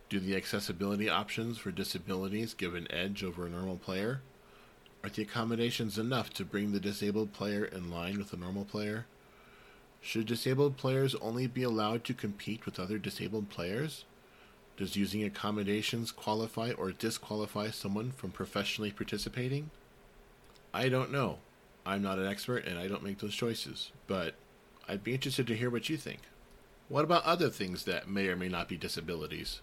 Do 0.09 0.19
the 0.19 0.35
accessibility 0.35 1.07
options 1.07 1.59
for 1.59 1.69
disabilities 1.69 2.55
give 2.55 2.73
an 2.73 2.91
edge 2.91 3.23
over 3.23 3.45
a 3.45 3.49
normal 3.49 3.77
player? 3.77 4.21
Are 5.03 5.09
the 5.09 5.21
accommodations 5.21 5.99
enough 5.99 6.31
to 6.31 6.45
bring 6.45 6.71
the 6.71 6.79
disabled 6.79 7.31
player 7.33 7.65
in 7.65 7.91
line 7.91 8.17
with 8.17 8.33
a 8.33 8.37
normal 8.37 8.65
player? 8.65 9.05
Should 10.01 10.25
disabled 10.25 10.77
players 10.77 11.13
only 11.15 11.45
be 11.45 11.61
allowed 11.61 12.03
to 12.05 12.13
compete 12.15 12.65
with 12.65 12.79
other 12.79 12.97
disabled 12.97 13.49
players? 13.49 14.05
Does 14.77 14.95
using 14.95 15.23
accommodations 15.23 16.11
qualify 16.11 16.71
or 16.71 16.91
disqualify 16.91 17.69
someone 17.69 18.11
from 18.11 18.31
professionally 18.31 18.91
participating? 18.91 19.69
I 20.73 20.89
don't 20.89 21.11
know. 21.11 21.37
I'm 21.85 22.01
not 22.01 22.17
an 22.17 22.25
expert 22.25 22.65
and 22.65 22.79
I 22.79 22.87
don't 22.87 23.03
make 23.03 23.19
those 23.19 23.35
choices, 23.35 23.91
but 24.07 24.33
I'd 24.87 25.03
be 25.03 25.13
interested 25.13 25.45
to 25.47 25.55
hear 25.55 25.69
what 25.69 25.89
you 25.89 25.97
think. 25.97 26.21
What 26.89 27.03
about 27.03 27.23
other 27.25 27.49
things 27.49 27.85
that 27.85 28.09
may 28.09 28.27
or 28.27 28.35
may 28.35 28.49
not 28.49 28.67
be 28.67 28.77
disabilities? 28.77 29.61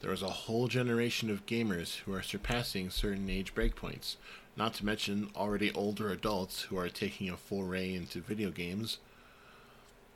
There 0.00 0.12
is 0.12 0.22
a 0.22 0.28
whole 0.28 0.68
generation 0.68 1.30
of 1.30 1.46
gamers 1.46 1.98
who 2.00 2.12
are 2.12 2.22
surpassing 2.22 2.90
certain 2.90 3.30
age 3.30 3.54
breakpoints, 3.54 4.16
not 4.56 4.74
to 4.74 4.84
mention 4.84 5.30
already 5.34 5.72
older 5.72 6.10
adults 6.10 6.62
who 6.62 6.76
are 6.76 6.88
taking 6.88 7.30
a 7.30 7.36
foray 7.36 7.94
into 7.94 8.20
video 8.20 8.50
games. 8.50 8.98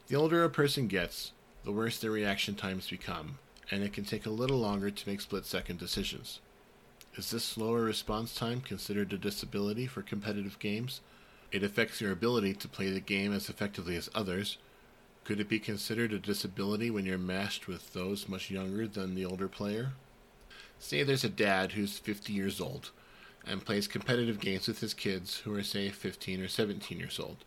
The 0.09 0.16
older 0.16 0.45
a 0.45 0.50
person 0.50 0.87
gets, 0.88 1.33
the 1.64 1.73
worse 1.73 1.99
their 1.99 2.11
reaction 2.11 2.57
times 2.57 2.90
become, 2.90 3.38
and 3.71 3.83
it 3.83 3.93
can 3.93 4.05
take 4.05 4.26
a 4.26 4.31
little 4.31 4.59
longer 4.59 4.90
to 4.90 5.09
make 5.09 5.21
split 5.21 5.47
second 5.47 5.78
decisions. 5.78 6.40
Is 7.16 7.30
this 7.30 7.44
slower 7.44 7.80
response 7.80 8.35
time 8.35 8.61
considered 8.61 9.11
a 9.11 9.16
disability 9.16 9.87
for 9.87 10.02
competitive 10.02 10.58
games? 10.58 11.00
It 11.50 11.62
affects 11.62 11.99
your 11.99 12.12
ability 12.12 12.52
to 12.52 12.68
play 12.68 12.90
the 12.90 13.00
game 13.00 13.32
as 13.32 13.49
effectively 13.49 13.96
as 13.96 14.11
others. 14.14 14.58
Could 15.25 15.40
it 15.40 15.49
be 15.49 15.58
considered 15.58 16.12
a 16.12 16.18
disability 16.18 16.90
when 16.90 17.06
you're 17.06 17.16
matched 17.16 17.68
with 17.68 17.94
those 17.94 18.28
much 18.28 18.50
younger 18.50 18.87
than 18.87 19.14
the 19.14 19.25
older 19.25 19.49
player? 19.49 19.92
Say 20.78 21.02
there's 21.02 21.25
a 21.25 21.30
dad 21.30 21.73
who's 21.73 21.99
50 21.99 22.35
years 22.35 22.61
old 22.61 22.90
and 23.46 23.64
plays 23.64 23.88
competitive 23.88 24.38
games 24.38 24.68
with 24.68 24.80
his 24.80 24.92
kids 24.92 25.38
who 25.38 25.54
are, 25.54 25.62
say, 25.62 25.88
15 25.88 26.42
or 26.42 26.49
17 26.49 26.99
years 26.99 27.18
old. 27.18 27.38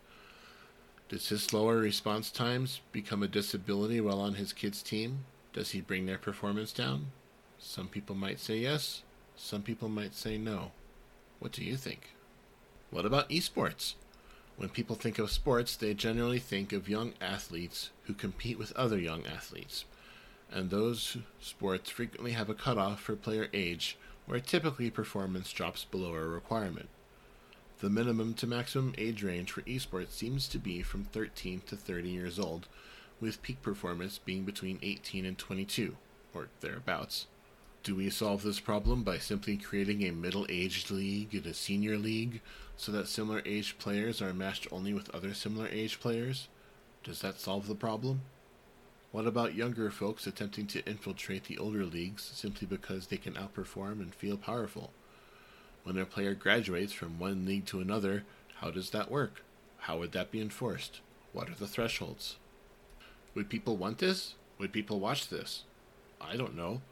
Does 1.08 1.28
his 1.28 1.44
slower 1.44 1.76
response 1.76 2.32
times 2.32 2.80
become 2.90 3.22
a 3.22 3.28
disability 3.28 4.00
while 4.00 4.20
on 4.20 4.34
his 4.34 4.52
kids' 4.52 4.82
team? 4.82 5.26
Does 5.52 5.70
he 5.70 5.80
bring 5.80 6.06
their 6.06 6.18
performance 6.18 6.72
down? 6.72 7.12
Some 7.60 7.86
people 7.86 8.16
might 8.16 8.40
say 8.40 8.58
yes, 8.58 9.02
some 9.42 9.62
people 9.62 9.88
might 9.88 10.14
say 10.14 10.36
no. 10.36 10.70
What 11.38 11.52
do 11.52 11.64
you 11.64 11.76
think? 11.76 12.10
What 12.90 13.06
about 13.06 13.30
esports? 13.30 13.94
When 14.58 14.68
people 14.68 14.96
think 14.96 15.18
of 15.18 15.30
sports, 15.30 15.76
they 15.76 15.94
generally 15.94 16.38
think 16.38 16.74
of 16.74 16.90
young 16.90 17.14
athletes 17.20 17.90
who 18.04 18.12
compete 18.12 18.58
with 18.58 18.76
other 18.76 18.98
young 18.98 19.26
athletes. 19.26 19.86
And 20.52 20.68
those 20.68 21.16
sports 21.40 21.88
frequently 21.88 22.32
have 22.32 22.50
a 22.50 22.54
cutoff 22.54 23.00
for 23.00 23.16
player 23.16 23.48
age 23.54 23.96
where 24.26 24.40
typically 24.40 24.90
performance 24.90 25.50
drops 25.52 25.84
below 25.84 26.14
a 26.14 26.20
requirement. 26.20 26.90
The 27.80 27.88
minimum 27.88 28.34
to 28.34 28.46
maximum 28.46 28.94
age 28.98 29.22
range 29.22 29.52
for 29.52 29.62
esports 29.62 30.10
seems 30.10 30.48
to 30.48 30.58
be 30.58 30.82
from 30.82 31.04
13 31.04 31.62
to 31.66 31.76
30 31.76 32.10
years 32.10 32.38
old, 32.38 32.68
with 33.20 33.42
peak 33.42 33.62
performance 33.62 34.18
being 34.18 34.44
between 34.44 34.78
18 34.82 35.24
and 35.24 35.38
22, 35.38 35.96
or 36.34 36.48
thereabouts. 36.60 37.26
Do 37.82 37.96
we 37.96 38.10
solve 38.10 38.42
this 38.42 38.60
problem 38.60 39.04
by 39.04 39.16
simply 39.16 39.56
creating 39.56 40.02
a 40.02 40.12
middle 40.12 40.44
aged 40.50 40.90
league 40.90 41.34
and 41.34 41.46
a 41.46 41.54
senior 41.54 41.96
league 41.96 42.42
so 42.76 42.92
that 42.92 43.08
similar 43.08 43.40
aged 43.46 43.78
players 43.78 44.20
are 44.20 44.34
matched 44.34 44.68
only 44.70 44.92
with 44.92 45.08
other 45.14 45.32
similar 45.32 45.66
aged 45.68 45.98
players? 45.98 46.48
Does 47.04 47.22
that 47.22 47.40
solve 47.40 47.66
the 47.66 47.74
problem? 47.74 48.20
What 49.12 49.26
about 49.26 49.54
younger 49.54 49.90
folks 49.90 50.26
attempting 50.26 50.66
to 50.68 50.86
infiltrate 50.86 51.44
the 51.44 51.56
older 51.56 51.86
leagues 51.86 52.30
simply 52.34 52.66
because 52.66 53.06
they 53.06 53.16
can 53.16 53.32
outperform 53.32 53.92
and 54.00 54.14
feel 54.14 54.36
powerful? 54.36 54.90
When 55.82 55.96
a 55.96 56.04
player 56.04 56.34
graduates 56.34 56.92
from 56.92 57.18
one 57.18 57.46
league 57.46 57.64
to 57.66 57.80
another, 57.80 58.24
how 58.56 58.70
does 58.70 58.90
that 58.90 59.10
work? 59.10 59.42
How 59.78 59.98
would 59.98 60.12
that 60.12 60.30
be 60.30 60.42
enforced? 60.42 61.00
What 61.32 61.48
are 61.48 61.54
the 61.54 61.66
thresholds? 61.66 62.36
Would 63.34 63.48
people 63.48 63.78
want 63.78 63.98
this? 63.98 64.34
Would 64.58 64.70
people 64.70 65.00
watch 65.00 65.30
this? 65.30 65.64
I 66.20 66.36
don't 66.36 66.54
know. 66.54 66.82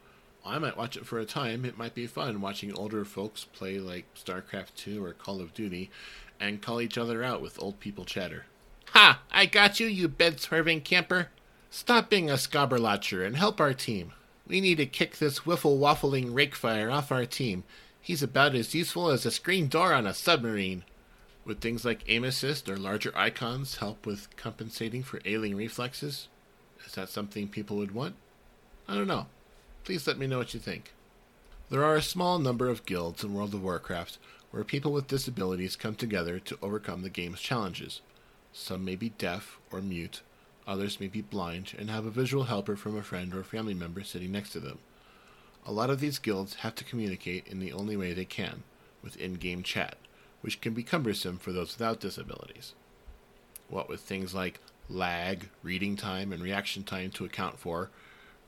I 0.49 0.57
might 0.57 0.77
watch 0.77 0.97
it 0.97 1.05
for 1.05 1.19
a 1.19 1.25
time. 1.25 1.63
It 1.63 1.77
might 1.77 1.93
be 1.93 2.07
fun 2.07 2.41
watching 2.41 2.73
older 2.73 3.05
folks 3.05 3.45
play 3.45 3.79
like 3.79 4.05
StarCraft 4.15 4.73
2 4.75 5.03
or 5.03 5.13
Call 5.13 5.41
of 5.41 5.53
Duty 5.53 5.91
and 6.39 6.61
call 6.61 6.81
each 6.81 6.97
other 6.97 7.23
out 7.23 7.41
with 7.41 7.61
old 7.61 7.79
people 7.79 8.03
chatter. 8.03 8.45
Ha! 8.93 9.21
I 9.31 9.45
got 9.45 9.79
you, 9.79 9.85
you 9.85 10.07
bed 10.07 10.39
swerving 10.39 10.81
camper! 10.81 11.27
Stop 11.69 12.09
being 12.09 12.29
a 12.29 12.33
scobberlotcher 12.33 13.23
and 13.25 13.35
help 13.35 13.61
our 13.61 13.73
team. 13.73 14.13
We 14.47 14.59
need 14.59 14.77
to 14.77 14.87
kick 14.87 15.17
this 15.17 15.41
wiffle 15.41 15.77
waffling 15.77 16.31
rakefire 16.31 16.91
off 16.91 17.11
our 17.11 17.27
team. 17.27 17.63
He's 18.01 18.23
about 18.23 18.55
as 18.55 18.73
useful 18.73 19.09
as 19.09 19.25
a 19.27 19.31
screen 19.31 19.67
door 19.67 19.93
on 19.93 20.07
a 20.07 20.13
submarine. 20.15 20.83
Would 21.45 21.61
things 21.61 21.85
like 21.85 22.03
aim 22.07 22.23
assist 22.23 22.67
or 22.67 22.75
larger 22.75 23.15
icons 23.15 23.77
help 23.77 24.07
with 24.07 24.35
compensating 24.35 25.03
for 25.03 25.21
ailing 25.25 25.55
reflexes? 25.55 26.27
Is 26.85 26.93
that 26.93 27.09
something 27.09 27.47
people 27.47 27.77
would 27.77 27.91
want? 27.91 28.15
I 28.87 28.95
don't 28.95 29.07
know. 29.07 29.27
Please 29.89 30.05
let 30.05 30.19
me 30.19 30.27
know 30.27 30.37
what 30.37 30.53
you 30.53 30.59
think. 30.59 30.93
There 31.71 31.83
are 31.83 31.95
a 31.95 32.01
small 32.03 32.37
number 32.37 32.69
of 32.69 32.85
guilds 32.85 33.23
in 33.23 33.33
World 33.33 33.55
of 33.55 33.63
Warcraft 33.63 34.19
where 34.51 34.63
people 34.63 34.91
with 34.91 35.07
disabilities 35.07 35.75
come 35.75 35.95
together 35.95 36.37
to 36.41 36.59
overcome 36.61 37.01
the 37.01 37.09
game's 37.09 37.41
challenges. 37.41 38.01
Some 38.53 38.85
may 38.85 38.95
be 38.95 39.09
deaf 39.09 39.57
or 39.71 39.81
mute, 39.81 40.21
others 40.67 40.99
may 40.99 41.07
be 41.07 41.21
blind 41.21 41.73
and 41.75 41.89
have 41.89 42.05
a 42.05 42.11
visual 42.11 42.43
helper 42.43 42.75
from 42.75 42.95
a 42.95 43.01
friend 43.01 43.33
or 43.33 43.43
family 43.43 43.73
member 43.73 44.03
sitting 44.03 44.31
next 44.31 44.51
to 44.51 44.59
them. 44.59 44.77
A 45.65 45.71
lot 45.71 45.89
of 45.89 45.99
these 45.99 46.19
guilds 46.19 46.53
have 46.57 46.75
to 46.75 46.83
communicate 46.83 47.47
in 47.47 47.59
the 47.59 47.73
only 47.73 47.97
way 47.97 48.13
they 48.13 48.25
can, 48.25 48.61
with 49.01 49.17
in 49.17 49.33
game 49.33 49.63
chat, 49.63 49.97
which 50.41 50.61
can 50.61 50.75
be 50.75 50.83
cumbersome 50.83 51.39
for 51.39 51.51
those 51.51 51.75
without 51.75 51.99
disabilities. 51.99 52.75
What 53.69 53.89
with 53.89 54.01
things 54.01 54.35
like 54.35 54.59
lag, 54.87 55.49
reading 55.63 55.95
time, 55.95 56.31
and 56.31 56.43
reaction 56.43 56.83
time 56.83 57.09
to 57.09 57.25
account 57.25 57.57
for, 57.57 57.89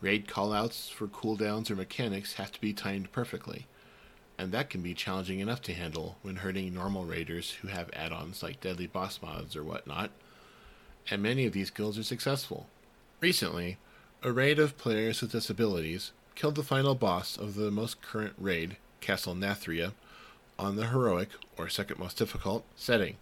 Raid 0.02 0.28
callouts 0.28 0.90
for 0.90 1.08
cooldowns 1.08 1.70
or 1.70 1.76
mechanics 1.76 2.34
have 2.34 2.52
to 2.52 2.60
be 2.60 2.74
timed 2.74 3.12
perfectly, 3.12 3.68
and 4.38 4.52
that 4.52 4.70
can 4.70 4.82
be 4.82 4.96
challenging 4.96 5.40
enough 5.40 5.62
to 5.62 5.74
handle 5.74 6.18
when 6.24 6.38
hurting 6.38 6.74
normal 6.74 7.06
raiders 7.06 7.52
who 7.62 7.68
have 7.68 7.90
add 7.94 8.12
ons 8.12 8.42
like 8.42 8.60
deadly 8.60 8.88
boss 8.88 9.22
mods 9.22 9.56
or 9.56 9.64
whatnot. 9.64 10.10
and 11.10 11.22
many 11.22 11.46
of 11.46 11.54
these 11.54 11.70
guilds 11.70 11.98
are 11.98 12.04
successful. 12.04 12.68
Recently, 13.20 13.78
a 14.24 14.32
raid 14.32 14.60
of 14.60 14.78
players 14.78 15.22
with 15.22 15.32
disabilities 15.32 16.12
killed 16.36 16.56
the 16.56 16.64
final 16.64 16.96
boss 16.96 17.38
of 17.38 17.56
the 17.56 17.72
most 17.72 18.02
current 18.02 18.34
raid, 18.38 18.78
Castle 19.00 19.36
Nathria, 19.36 19.94
on 20.60 20.76
the 20.76 20.88
heroic, 20.88 21.30
or 21.58 21.70
second 21.70 22.00
most 22.00 22.18
difficult, 22.18 22.64
setting. 22.76 23.18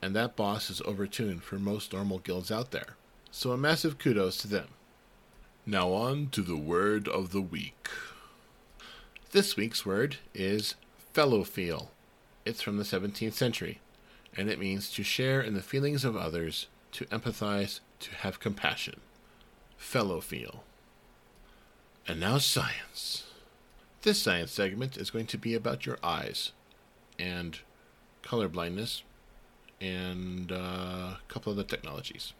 And 0.00 0.14
that 0.16 0.36
boss 0.36 0.70
is 0.70 0.80
overtuned 0.82 1.42
for 1.42 1.58
most 1.58 1.92
normal 1.92 2.18
guilds 2.18 2.50
out 2.50 2.70
there. 2.70 2.96
So 3.30 3.52
a 3.52 3.56
massive 3.56 3.98
kudos 3.98 4.36
to 4.38 4.48
them. 4.48 4.68
Now 5.66 5.92
on 5.92 6.28
to 6.32 6.42
the 6.42 6.58
word 6.58 7.08
of 7.08 7.32
the 7.32 7.40
week. 7.40 7.88
This 9.32 9.56
week's 9.56 9.86
word 9.86 10.18
is 10.34 10.74
fellowfeel. 11.14 11.88
It's 12.44 12.60
from 12.60 12.76
the 12.76 12.84
17th 12.84 13.32
century, 13.32 13.80
and 14.36 14.50
it 14.50 14.58
means 14.58 14.90
to 14.92 15.02
share 15.02 15.40
in 15.40 15.54
the 15.54 15.62
feelings 15.62 16.04
of 16.04 16.18
others, 16.18 16.66
to 16.92 17.06
empathize, 17.06 17.80
to 18.00 18.14
have 18.16 18.40
compassion. 18.40 19.00
Fellowfeel. 19.80 20.58
And 22.06 22.20
now 22.20 22.36
science. 22.36 23.24
This 24.02 24.20
science 24.20 24.52
segment 24.52 24.98
is 24.98 25.10
going 25.10 25.26
to 25.28 25.38
be 25.38 25.54
about 25.54 25.86
your 25.86 25.96
eyes 26.02 26.52
and 27.18 27.60
color 28.20 28.48
blindness 28.48 29.02
and 29.80 30.52
uh, 30.52 30.56
a 30.56 31.20
couple 31.28 31.50
of 31.52 31.56
the 31.56 31.64
technologies. 31.64 32.34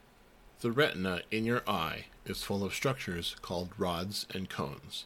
The 0.64 0.72
retina 0.72 1.20
in 1.30 1.44
your 1.44 1.62
eye 1.68 2.06
is 2.24 2.42
full 2.42 2.64
of 2.64 2.72
structures 2.72 3.36
called 3.42 3.74
rods 3.76 4.26
and 4.32 4.48
cones. 4.48 5.04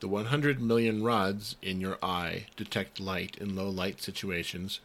The 0.00 0.08
100 0.08 0.60
million 0.60 1.02
rods 1.02 1.56
in 1.62 1.80
your 1.80 1.96
eye 2.02 2.48
detect 2.54 3.00
light 3.00 3.38
in 3.38 3.56
low 3.56 3.70
light 3.70 4.02
situations, 4.02 4.80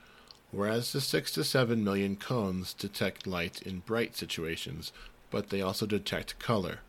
whereas 0.51 0.93
the 0.93 1.01
6 1.01 1.33
to 1.33 1.43
7 1.43 1.83
million 1.83 2.15
cones 2.15 2.73
detect 2.73 3.27
light 3.27 3.61
in 3.61 3.79
bright 3.79 4.15
situations, 4.15 4.93
but 5.29 5.49
they 5.49 5.61
also 5.61 5.85
detect 5.85 6.39
color. 6.39 6.79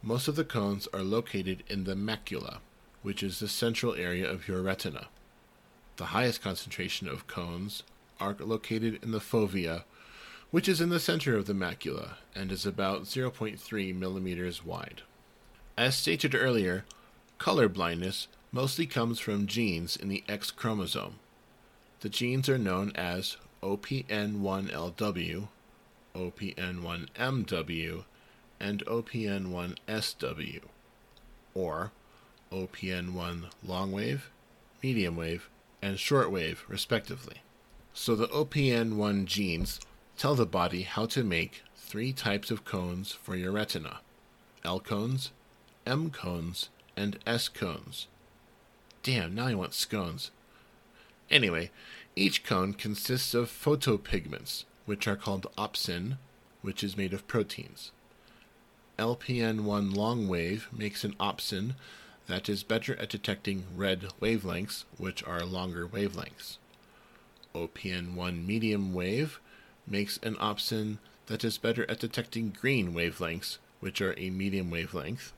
Most 0.00 0.28
of 0.28 0.36
the 0.36 0.44
cones 0.44 0.86
are 0.94 1.02
located 1.02 1.64
in 1.68 1.82
the 1.82 1.96
macula, 1.96 2.58
which 3.02 3.20
is 3.20 3.40
the 3.40 3.48
central 3.48 3.94
area 3.94 4.30
of 4.30 4.46
your 4.46 4.62
retina. 4.62 5.08
The 5.96 6.14
highest 6.14 6.40
concentration 6.40 7.08
of 7.08 7.26
cones 7.26 7.82
are 8.20 8.36
located 8.38 9.02
in 9.02 9.10
the 9.10 9.18
fovea, 9.18 9.82
which 10.54 10.68
is 10.68 10.80
in 10.80 10.88
the 10.88 11.00
center 11.00 11.36
of 11.36 11.46
the 11.46 11.52
macula 11.52 12.10
and 12.32 12.52
is 12.52 12.64
about 12.64 13.02
0.3 13.02 13.92
millimeters 13.92 14.64
wide. 14.64 15.02
As 15.76 15.96
stated 15.96 16.32
earlier, 16.32 16.84
color 17.38 17.68
blindness 17.68 18.28
mostly 18.52 18.86
comes 18.86 19.18
from 19.18 19.48
genes 19.48 19.96
in 19.96 20.08
the 20.08 20.22
X 20.28 20.52
chromosome. 20.52 21.16
The 22.02 22.08
genes 22.08 22.48
are 22.48 22.56
known 22.56 22.92
as 22.94 23.36
OPN1LW, 23.64 25.48
OPN1MW, 26.14 28.04
and 28.60 28.86
OPN1SW, 28.86 30.60
or 31.52 31.90
OPN1 32.52 33.50
long 33.66 33.90
wave, 33.90 34.30
medium 34.80 35.16
wave, 35.16 35.50
and 35.82 35.98
short 35.98 36.30
wave, 36.30 36.64
respectively. 36.68 37.38
So 37.92 38.14
the 38.14 38.28
OPN1 38.28 39.24
genes 39.24 39.80
tell 40.16 40.34
the 40.34 40.46
body 40.46 40.82
how 40.82 41.06
to 41.06 41.24
make 41.24 41.62
three 41.76 42.12
types 42.12 42.50
of 42.50 42.64
cones 42.64 43.12
for 43.12 43.36
your 43.36 43.52
retina 43.52 44.00
L 44.64 44.80
cones, 44.80 45.30
M 45.86 46.10
cones, 46.10 46.70
and 46.96 47.18
S 47.26 47.48
cones. 47.48 48.06
Damn, 49.02 49.34
now 49.34 49.46
I 49.46 49.54
want 49.54 49.74
scones. 49.74 50.30
Anyway, 51.30 51.70
each 52.16 52.44
cone 52.44 52.72
consists 52.72 53.34
of 53.34 53.50
photopigments, 53.50 54.64
which 54.86 55.06
are 55.06 55.16
called 55.16 55.46
opsin, 55.58 56.16
which 56.62 56.82
is 56.82 56.96
made 56.96 57.12
of 57.12 57.26
proteins. 57.26 57.92
LPN1 58.98 59.94
long 59.94 60.28
wave 60.28 60.68
makes 60.72 61.04
an 61.04 61.14
opsin 61.14 61.74
that 62.26 62.48
is 62.48 62.62
better 62.62 62.96
at 62.96 63.10
detecting 63.10 63.64
red 63.76 64.08
wavelengths, 64.20 64.84
which 64.96 65.22
are 65.24 65.44
longer 65.44 65.86
wavelengths. 65.86 66.58
OPN1 67.54 68.46
medium 68.46 68.94
wave 68.94 69.40
makes 69.86 70.18
an 70.22 70.34
opsin 70.36 70.98
that 71.26 71.44
is 71.44 71.58
better 71.58 71.88
at 71.90 72.00
detecting 72.00 72.50
green 72.50 72.92
wavelengths, 72.92 73.58
which 73.80 74.00
are 74.00 74.14
a 74.18 74.30
medium 74.30 74.70
wavelength. 74.70 75.32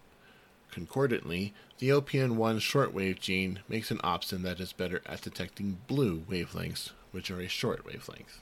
Concordantly, 0.70 1.54
the 1.78 1.88
OPN1 1.90 2.60
shortwave 2.60 3.20
gene 3.20 3.60
makes 3.68 3.90
an 3.90 3.98
opsin 3.98 4.42
that 4.42 4.60
is 4.60 4.72
better 4.72 5.02
at 5.06 5.22
detecting 5.22 5.78
blue 5.86 6.20
wavelengths, 6.28 6.90
which 7.12 7.30
are 7.30 7.40
a 7.40 7.48
short 7.48 7.84
wavelength. 7.84 8.40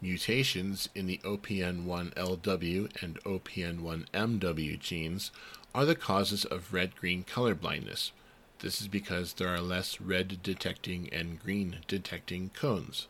Mutations 0.00 0.88
in 0.94 1.06
the 1.06 1.18
OPN1LW 1.18 3.02
and 3.02 3.22
OPN1MW 3.24 4.78
genes 4.78 5.30
are 5.74 5.84
the 5.84 5.94
causes 5.94 6.44
of 6.46 6.72
red 6.72 6.96
green 6.96 7.22
color 7.22 7.54
blindness. 7.54 8.12
This 8.60 8.80
is 8.80 8.88
because 8.88 9.34
there 9.34 9.48
are 9.48 9.60
less 9.60 10.00
red 10.00 10.42
detecting 10.42 11.08
and 11.12 11.38
green 11.38 11.80
detecting 11.86 12.50
cones. 12.50 13.08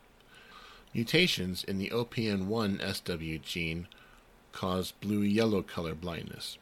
Mutations 0.93 1.63
in 1.63 1.79
the 1.79 1.91
OPN1SW 1.91 3.43
gene 3.43 3.87
cause 4.51 4.93
blue 5.01 5.23
yellow 5.23 5.63
color 5.63 5.95
blindness. 5.95 6.59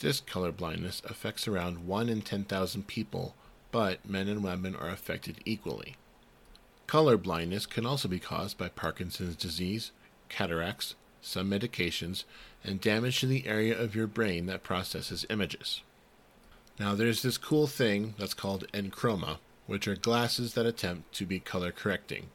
This 0.00 0.20
color 0.20 0.52
blindness 0.52 1.02
affects 1.04 1.46
around 1.46 1.86
1 1.86 2.08
in 2.08 2.22
10,000 2.22 2.86
people, 2.86 3.34
but 3.70 4.08
men 4.08 4.28
and 4.28 4.42
women 4.42 4.74
are 4.74 4.88
affected 4.88 5.40
equally. 5.44 5.96
Color 6.86 7.18
blindness 7.18 7.66
can 7.66 7.84
also 7.84 8.08
be 8.08 8.18
caused 8.18 8.56
by 8.56 8.70
Parkinson's 8.70 9.36
disease, 9.36 9.92
cataracts, 10.30 10.94
some 11.20 11.50
medications, 11.50 12.24
and 12.64 12.80
damage 12.80 13.20
to 13.20 13.26
the 13.26 13.46
area 13.46 13.78
of 13.78 13.94
your 13.94 14.06
brain 14.06 14.46
that 14.46 14.62
processes 14.62 15.26
images. 15.28 15.82
Now, 16.78 16.94
there's 16.94 17.20
this 17.20 17.36
cool 17.36 17.66
thing 17.66 18.14
that's 18.18 18.34
called 18.34 18.70
EnChroma, 18.72 19.38
which 19.66 19.86
are 19.86 19.96
glasses 19.96 20.54
that 20.54 20.64
attempt 20.64 21.12
to 21.16 21.26
be 21.26 21.40
color 21.40 21.72
correcting. 21.72 22.28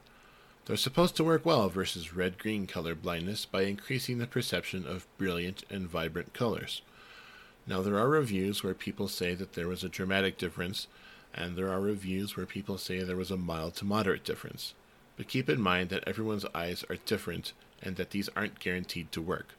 They're 0.65 0.77
supposed 0.77 1.17
to 1.17 1.25
work 1.25 1.45
well 1.45 1.67
versus 1.67 2.13
red 2.15 2.37
green 2.37 2.67
color 2.67 2.95
blindness 2.95 3.45
by 3.45 3.63
increasing 3.63 4.17
the 4.17 4.27
perception 4.27 4.87
of 4.87 5.07
brilliant 5.17 5.63
and 5.69 5.89
vibrant 5.89 6.33
colors. 6.33 6.81
Now, 7.67 7.81
there 7.81 7.97
are 7.97 8.07
reviews 8.07 8.63
where 8.63 8.73
people 8.73 9.09
say 9.09 9.35
that 9.35 9.53
there 9.53 9.67
was 9.67 9.83
a 9.83 9.89
dramatic 9.89 10.37
difference, 10.37 10.87
and 11.33 11.57
there 11.57 11.69
are 11.69 11.81
reviews 11.81 12.37
where 12.37 12.45
people 12.45 12.77
say 12.77 13.03
there 13.03 13.17
was 13.17 13.31
a 13.31 13.37
mild 13.37 13.75
to 13.75 13.85
moderate 13.85 14.23
difference. 14.23 14.73
But 15.17 15.27
keep 15.27 15.49
in 15.49 15.59
mind 15.59 15.89
that 15.89 16.07
everyone's 16.07 16.45
eyes 16.55 16.85
are 16.89 16.95
different 16.95 17.51
and 17.81 17.97
that 17.97 18.11
these 18.11 18.29
aren't 18.29 18.59
guaranteed 18.59 19.11
to 19.11 19.21
work. 19.21 19.55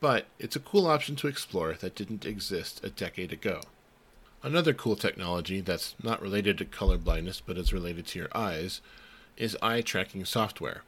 But 0.00 0.26
it's 0.38 0.56
a 0.56 0.60
cool 0.60 0.86
option 0.86 1.16
to 1.16 1.28
explore 1.28 1.72
that 1.74 1.94
didn't 1.94 2.26
exist 2.26 2.84
a 2.84 2.90
decade 2.90 3.32
ago. 3.32 3.62
Another 4.42 4.74
cool 4.74 4.96
technology 4.96 5.60
that's 5.62 5.94
not 6.02 6.20
related 6.20 6.58
to 6.58 6.66
color 6.66 6.98
blindness 6.98 7.40
but 7.40 7.56
is 7.56 7.72
related 7.72 8.06
to 8.08 8.18
your 8.18 8.28
eyes 8.34 8.82
is 9.36 9.56
eye 9.62 9.80
tracking 9.80 10.24
software. 10.24 10.82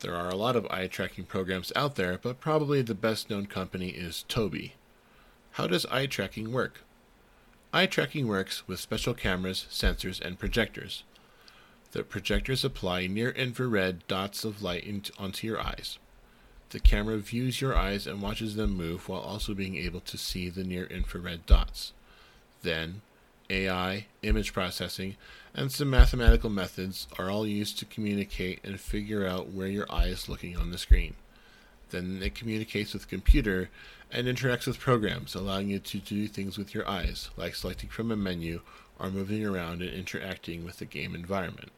There 0.00 0.14
are 0.14 0.28
a 0.28 0.36
lot 0.36 0.56
of 0.56 0.66
eye 0.66 0.88
tracking 0.88 1.24
programs 1.24 1.72
out 1.76 1.94
there, 1.94 2.18
but 2.20 2.40
probably 2.40 2.82
the 2.82 2.94
best 2.94 3.30
known 3.30 3.46
company 3.46 3.90
is 3.90 4.24
Tobii. 4.28 4.72
How 5.52 5.66
does 5.66 5.86
eye 5.86 6.06
tracking 6.06 6.52
work? 6.52 6.80
Eye 7.72 7.86
tracking 7.86 8.26
works 8.26 8.66
with 8.66 8.80
special 8.80 9.14
cameras, 9.14 9.66
sensors, 9.70 10.20
and 10.20 10.38
projectors. 10.38 11.04
The 11.92 12.02
projectors 12.02 12.64
apply 12.64 13.06
near 13.06 13.30
infrared 13.30 14.06
dots 14.08 14.44
of 14.44 14.62
light 14.62 15.10
onto 15.18 15.46
your 15.46 15.60
eyes. 15.60 15.98
The 16.70 16.80
camera 16.80 17.18
views 17.18 17.60
your 17.60 17.76
eyes 17.76 18.06
and 18.06 18.22
watches 18.22 18.56
them 18.56 18.70
move 18.70 19.08
while 19.08 19.20
also 19.20 19.52
being 19.52 19.76
able 19.76 20.00
to 20.00 20.16
see 20.16 20.48
the 20.48 20.64
near 20.64 20.84
infrared 20.84 21.44
dots. 21.44 21.92
Then, 22.62 23.02
AI, 23.52 24.06
image 24.22 24.54
processing, 24.54 25.16
and 25.54 25.70
some 25.70 25.90
mathematical 25.90 26.48
methods 26.48 27.06
are 27.18 27.30
all 27.30 27.46
used 27.46 27.78
to 27.78 27.84
communicate 27.84 28.60
and 28.64 28.80
figure 28.80 29.26
out 29.26 29.52
where 29.52 29.68
your 29.68 29.86
eye 29.92 30.06
is 30.06 30.28
looking 30.28 30.56
on 30.56 30.70
the 30.70 30.78
screen. 30.78 31.14
Then 31.90 32.20
it 32.22 32.34
communicates 32.34 32.94
with 32.94 33.02
the 33.02 33.08
computer 33.08 33.68
and 34.10 34.26
interacts 34.26 34.66
with 34.66 34.80
programs, 34.80 35.34
allowing 35.34 35.68
you 35.68 35.78
to 35.78 35.98
do 35.98 36.26
things 36.26 36.56
with 36.56 36.74
your 36.74 36.88
eyes, 36.88 37.28
like 37.36 37.54
selecting 37.54 37.90
from 37.90 38.10
a 38.10 38.16
menu 38.16 38.62
or 38.98 39.10
moving 39.10 39.44
around 39.44 39.82
and 39.82 39.90
interacting 39.90 40.64
with 40.64 40.78
the 40.78 40.86
game 40.86 41.14
environment. 41.14 41.70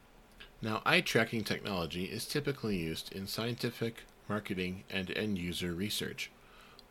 Now, 0.62 0.80
eye 0.86 1.00
tracking 1.00 1.42
technology 1.42 2.04
is 2.04 2.24
typically 2.24 2.76
used 2.76 3.12
in 3.12 3.26
scientific, 3.26 4.04
marketing, 4.28 4.84
and 4.88 5.10
end 5.10 5.38
user 5.38 5.72
research 5.72 6.30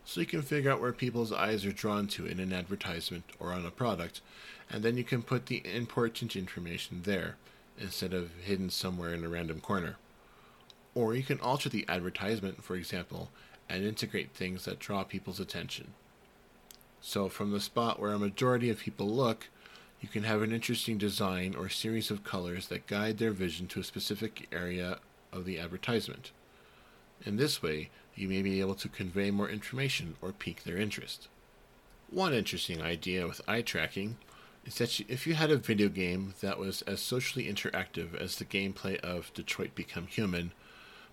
so 0.06 0.19
you 0.19 0.28
can 0.28 0.41
figure 0.41 0.72
out 0.72 0.82
where 0.82 0.91
people's 0.91 1.32
eyes 1.32 1.65
are 1.65 1.72
drawn 1.72 2.08
to 2.08 2.26
in 2.26 2.39
an 2.39 2.54
advertisement 2.54 3.24
or 3.39 3.54
on 3.54 3.65
a 3.65 3.72
product, 3.72 4.22
and 4.69 4.84
then 4.84 4.97
you 4.97 5.04
can 5.04 5.21
put 5.21 5.47
the 5.47 5.62
important 5.65 6.36
information 6.36 7.02
there 7.04 7.36
instead 7.80 8.13
of 8.13 8.32
hidden 8.43 8.69
somewhere 8.69 9.13
in 9.13 9.23
a 9.23 9.30
random 9.30 9.60
corner. 9.60 9.97
Or 10.95 11.15
you 11.15 11.23
can 11.23 11.39
alter 11.39 11.69
the 11.69 11.86
advertisement, 11.89 12.63
for 12.63 12.76
example, 12.76 13.30
and 13.69 13.84
integrate 13.84 14.32
things 14.32 14.65
that 14.65 14.80
draw 14.80 15.04
people's 15.04 15.39
attention. 15.39 15.93
So, 17.02 17.28
from 17.30 17.52
the 17.52 17.60
spot 17.60 17.99
where 17.99 18.13
a 18.13 18.19
majority 18.19 18.69
of 18.69 18.80
people 18.80 19.10
look, 19.10 19.47
you 20.02 20.08
can 20.08 20.23
have 20.23 20.41
an 20.41 20.52
interesting 20.52 20.97
design 20.97 21.56
or 21.56 21.69
series 21.69 22.12
of 22.12 22.23
colors 22.23 22.67
that 22.67 22.88
guide 22.88 23.17
their 23.17 23.32
vision 23.32 23.67
to 23.67 23.80
a 23.80 23.84
specific 23.84 24.47
area 24.52 24.99
of 25.32 25.45
the 25.45 25.60
advertisement. 25.60 26.32
In 27.26 27.38
this 27.38 27.62
way, 27.62 27.89
you 28.15 28.28
may 28.28 28.41
be 28.41 28.60
able 28.60 28.76
to 28.76 28.89
convey 28.89 29.32
more 29.32 29.49
information 29.49 30.15
or 30.21 30.32
pique 30.32 30.63
their 30.63 30.78
interest. 30.78 31.28
One 32.10 32.34
interesting 32.34 32.82
idea 32.82 33.28
with 33.28 33.41
eye 33.47 33.62
tracking 33.62 34.17
is 34.65 34.76
that 34.76 34.99
if 35.10 35.28
you 35.28 35.34
had 35.34 35.52
a 35.52 35.58
video 35.58 35.89
game 35.89 36.34
that 36.41 36.58
was 36.58 36.82
as 36.84 37.02
socially 37.02 37.52
interactive 37.52 38.15
as 38.15 38.38
the 38.38 38.45
gameplay 38.45 38.97
of 38.99 39.34
Detroit 39.34 39.76
Become 39.76 40.08
Human, 40.08 40.52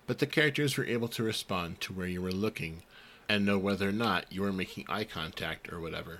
but 0.07 0.19
the 0.19 0.25
characters 0.25 0.77
were 0.77 0.85
able 0.85 1.07
to 1.09 1.23
respond 1.23 1.81
to 1.81 1.93
where 1.93 2.07
you 2.07 2.21
were 2.21 2.31
looking 2.31 2.83
and 3.27 3.45
know 3.45 3.57
whether 3.57 3.89
or 3.89 3.93
not 3.93 4.25
you 4.29 4.41
were 4.41 4.53
making 4.53 4.85
eye 4.89 5.03
contact 5.03 5.71
or 5.71 5.79
whatever. 5.79 6.19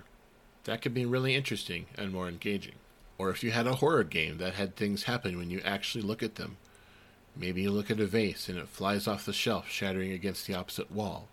That 0.65 0.81
could 0.81 0.93
be 0.93 1.05
really 1.05 1.35
interesting 1.35 1.87
and 1.97 2.11
more 2.11 2.27
engaging. 2.27 2.75
Or 3.17 3.29
if 3.29 3.43
you 3.43 3.51
had 3.51 3.67
a 3.67 3.75
horror 3.75 4.03
game 4.03 4.37
that 4.37 4.53
had 4.53 4.75
things 4.75 5.03
happen 5.03 5.37
when 5.37 5.49
you 5.49 5.61
actually 5.63 6.03
look 6.03 6.23
at 6.23 6.35
them. 6.35 6.57
Maybe 7.35 7.61
you 7.61 7.71
look 7.71 7.89
at 7.89 7.99
a 7.99 8.05
vase 8.05 8.49
and 8.49 8.57
it 8.57 8.67
flies 8.67 9.07
off 9.07 9.25
the 9.25 9.33
shelf, 9.33 9.69
shattering 9.69 10.11
against 10.11 10.47
the 10.47 10.53
opposite 10.53 10.91
wall. 10.91 11.27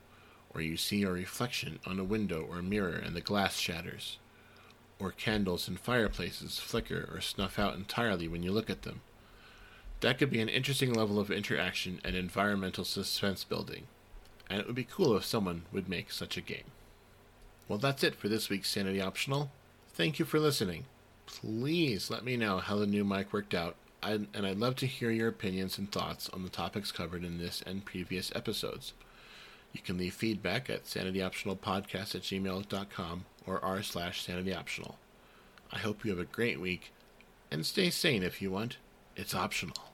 Or 0.55 0.61
you 0.61 0.77
see 0.77 1.03
a 1.03 1.11
reflection 1.11 1.79
on 1.87 1.99
a 1.99 2.05
window 2.05 2.47
or 2.49 2.63
mirror 2.63 2.95
and 2.95 3.15
the 3.15 3.21
glass 3.21 3.57
shatters. 3.57 4.19
Or 4.99 5.13
candles 5.13 5.69
in 5.69 5.77
fireplaces 5.77 6.59
flicker 6.59 7.09
or 7.13 7.21
snuff 7.21 7.59
out 7.59 7.75
entirely 7.75 8.27
when 8.27 8.43
you 8.43 8.51
look 8.51 8.69
at 8.69 8.83
them. 8.83 9.01
That 10.01 10.19
could 10.19 10.31
be 10.31 10.41
an 10.41 10.49
interesting 10.49 10.93
level 10.93 11.19
of 11.19 11.31
interaction 11.31 12.01
and 12.05 12.17
environmental 12.17 12.85
suspense 12.85 13.45
building 13.45 13.87
and 14.49 14.61
it 14.61 14.67
would 14.67 14.77
be 14.77 14.85
cool 14.85 15.17
if 15.17 15.25
someone 15.25 15.63
would 15.73 15.89
make 15.89 16.11
such 16.11 16.37
a 16.37 16.43
game. 16.43 16.65
Well, 17.67 17.79
that's 17.79 18.03
it 18.03 18.15
for 18.15 18.29
this 18.29 18.49
week's 18.49 18.71
Sanity 18.71 19.01
Optional. 19.01 19.51
Thank 19.89 20.19
you 20.19 20.25
for 20.25 20.41
listening. 20.41 20.85
Please 21.27 22.11
let 22.11 22.25
me 22.25 22.37
know 22.37 22.59
how 22.59 22.77
the 22.77 22.87
new 22.87 23.05
mic 23.05 23.33
worked 23.33 23.55
out, 23.55 23.77
and 24.03 24.29
I'd 24.35 24.59
love 24.59 24.77
to 24.77 24.87
hear 24.87 25.11
your 25.11 25.29
opinions 25.29 25.77
and 25.77 25.91
thoughts 25.91 26.31
on 26.31 26.45
the 26.45 26.49
topics 26.49 26.93
covered 26.93 27.25
in 27.25 27.39
this 27.39 27.63
and 27.67 27.85
previous 27.85 28.33
episodes. 28.35 28.95
You 29.73 29.81
can 29.83 29.99
leave 29.99 30.15
feedback 30.15 30.71
at 30.71 30.85
sanityoptionalpodcast 30.85 32.15
at 32.15 32.23
gmail.com 32.23 33.25
or 33.49 33.65
r 33.65 33.83
slash 33.83 34.23
sanity 34.23 34.55
optional. 34.55 34.99
I 35.73 35.79
hope 35.79 36.05
you 36.05 36.11
have 36.11 36.21
a 36.21 36.25
great 36.25 36.61
week, 36.61 36.93
and 37.51 37.65
stay 37.65 37.91
sane 37.91 38.23
if 38.23 38.43
you 38.43 38.51
want. 38.51 38.77
It's 39.17 39.35
optional. 39.35 39.88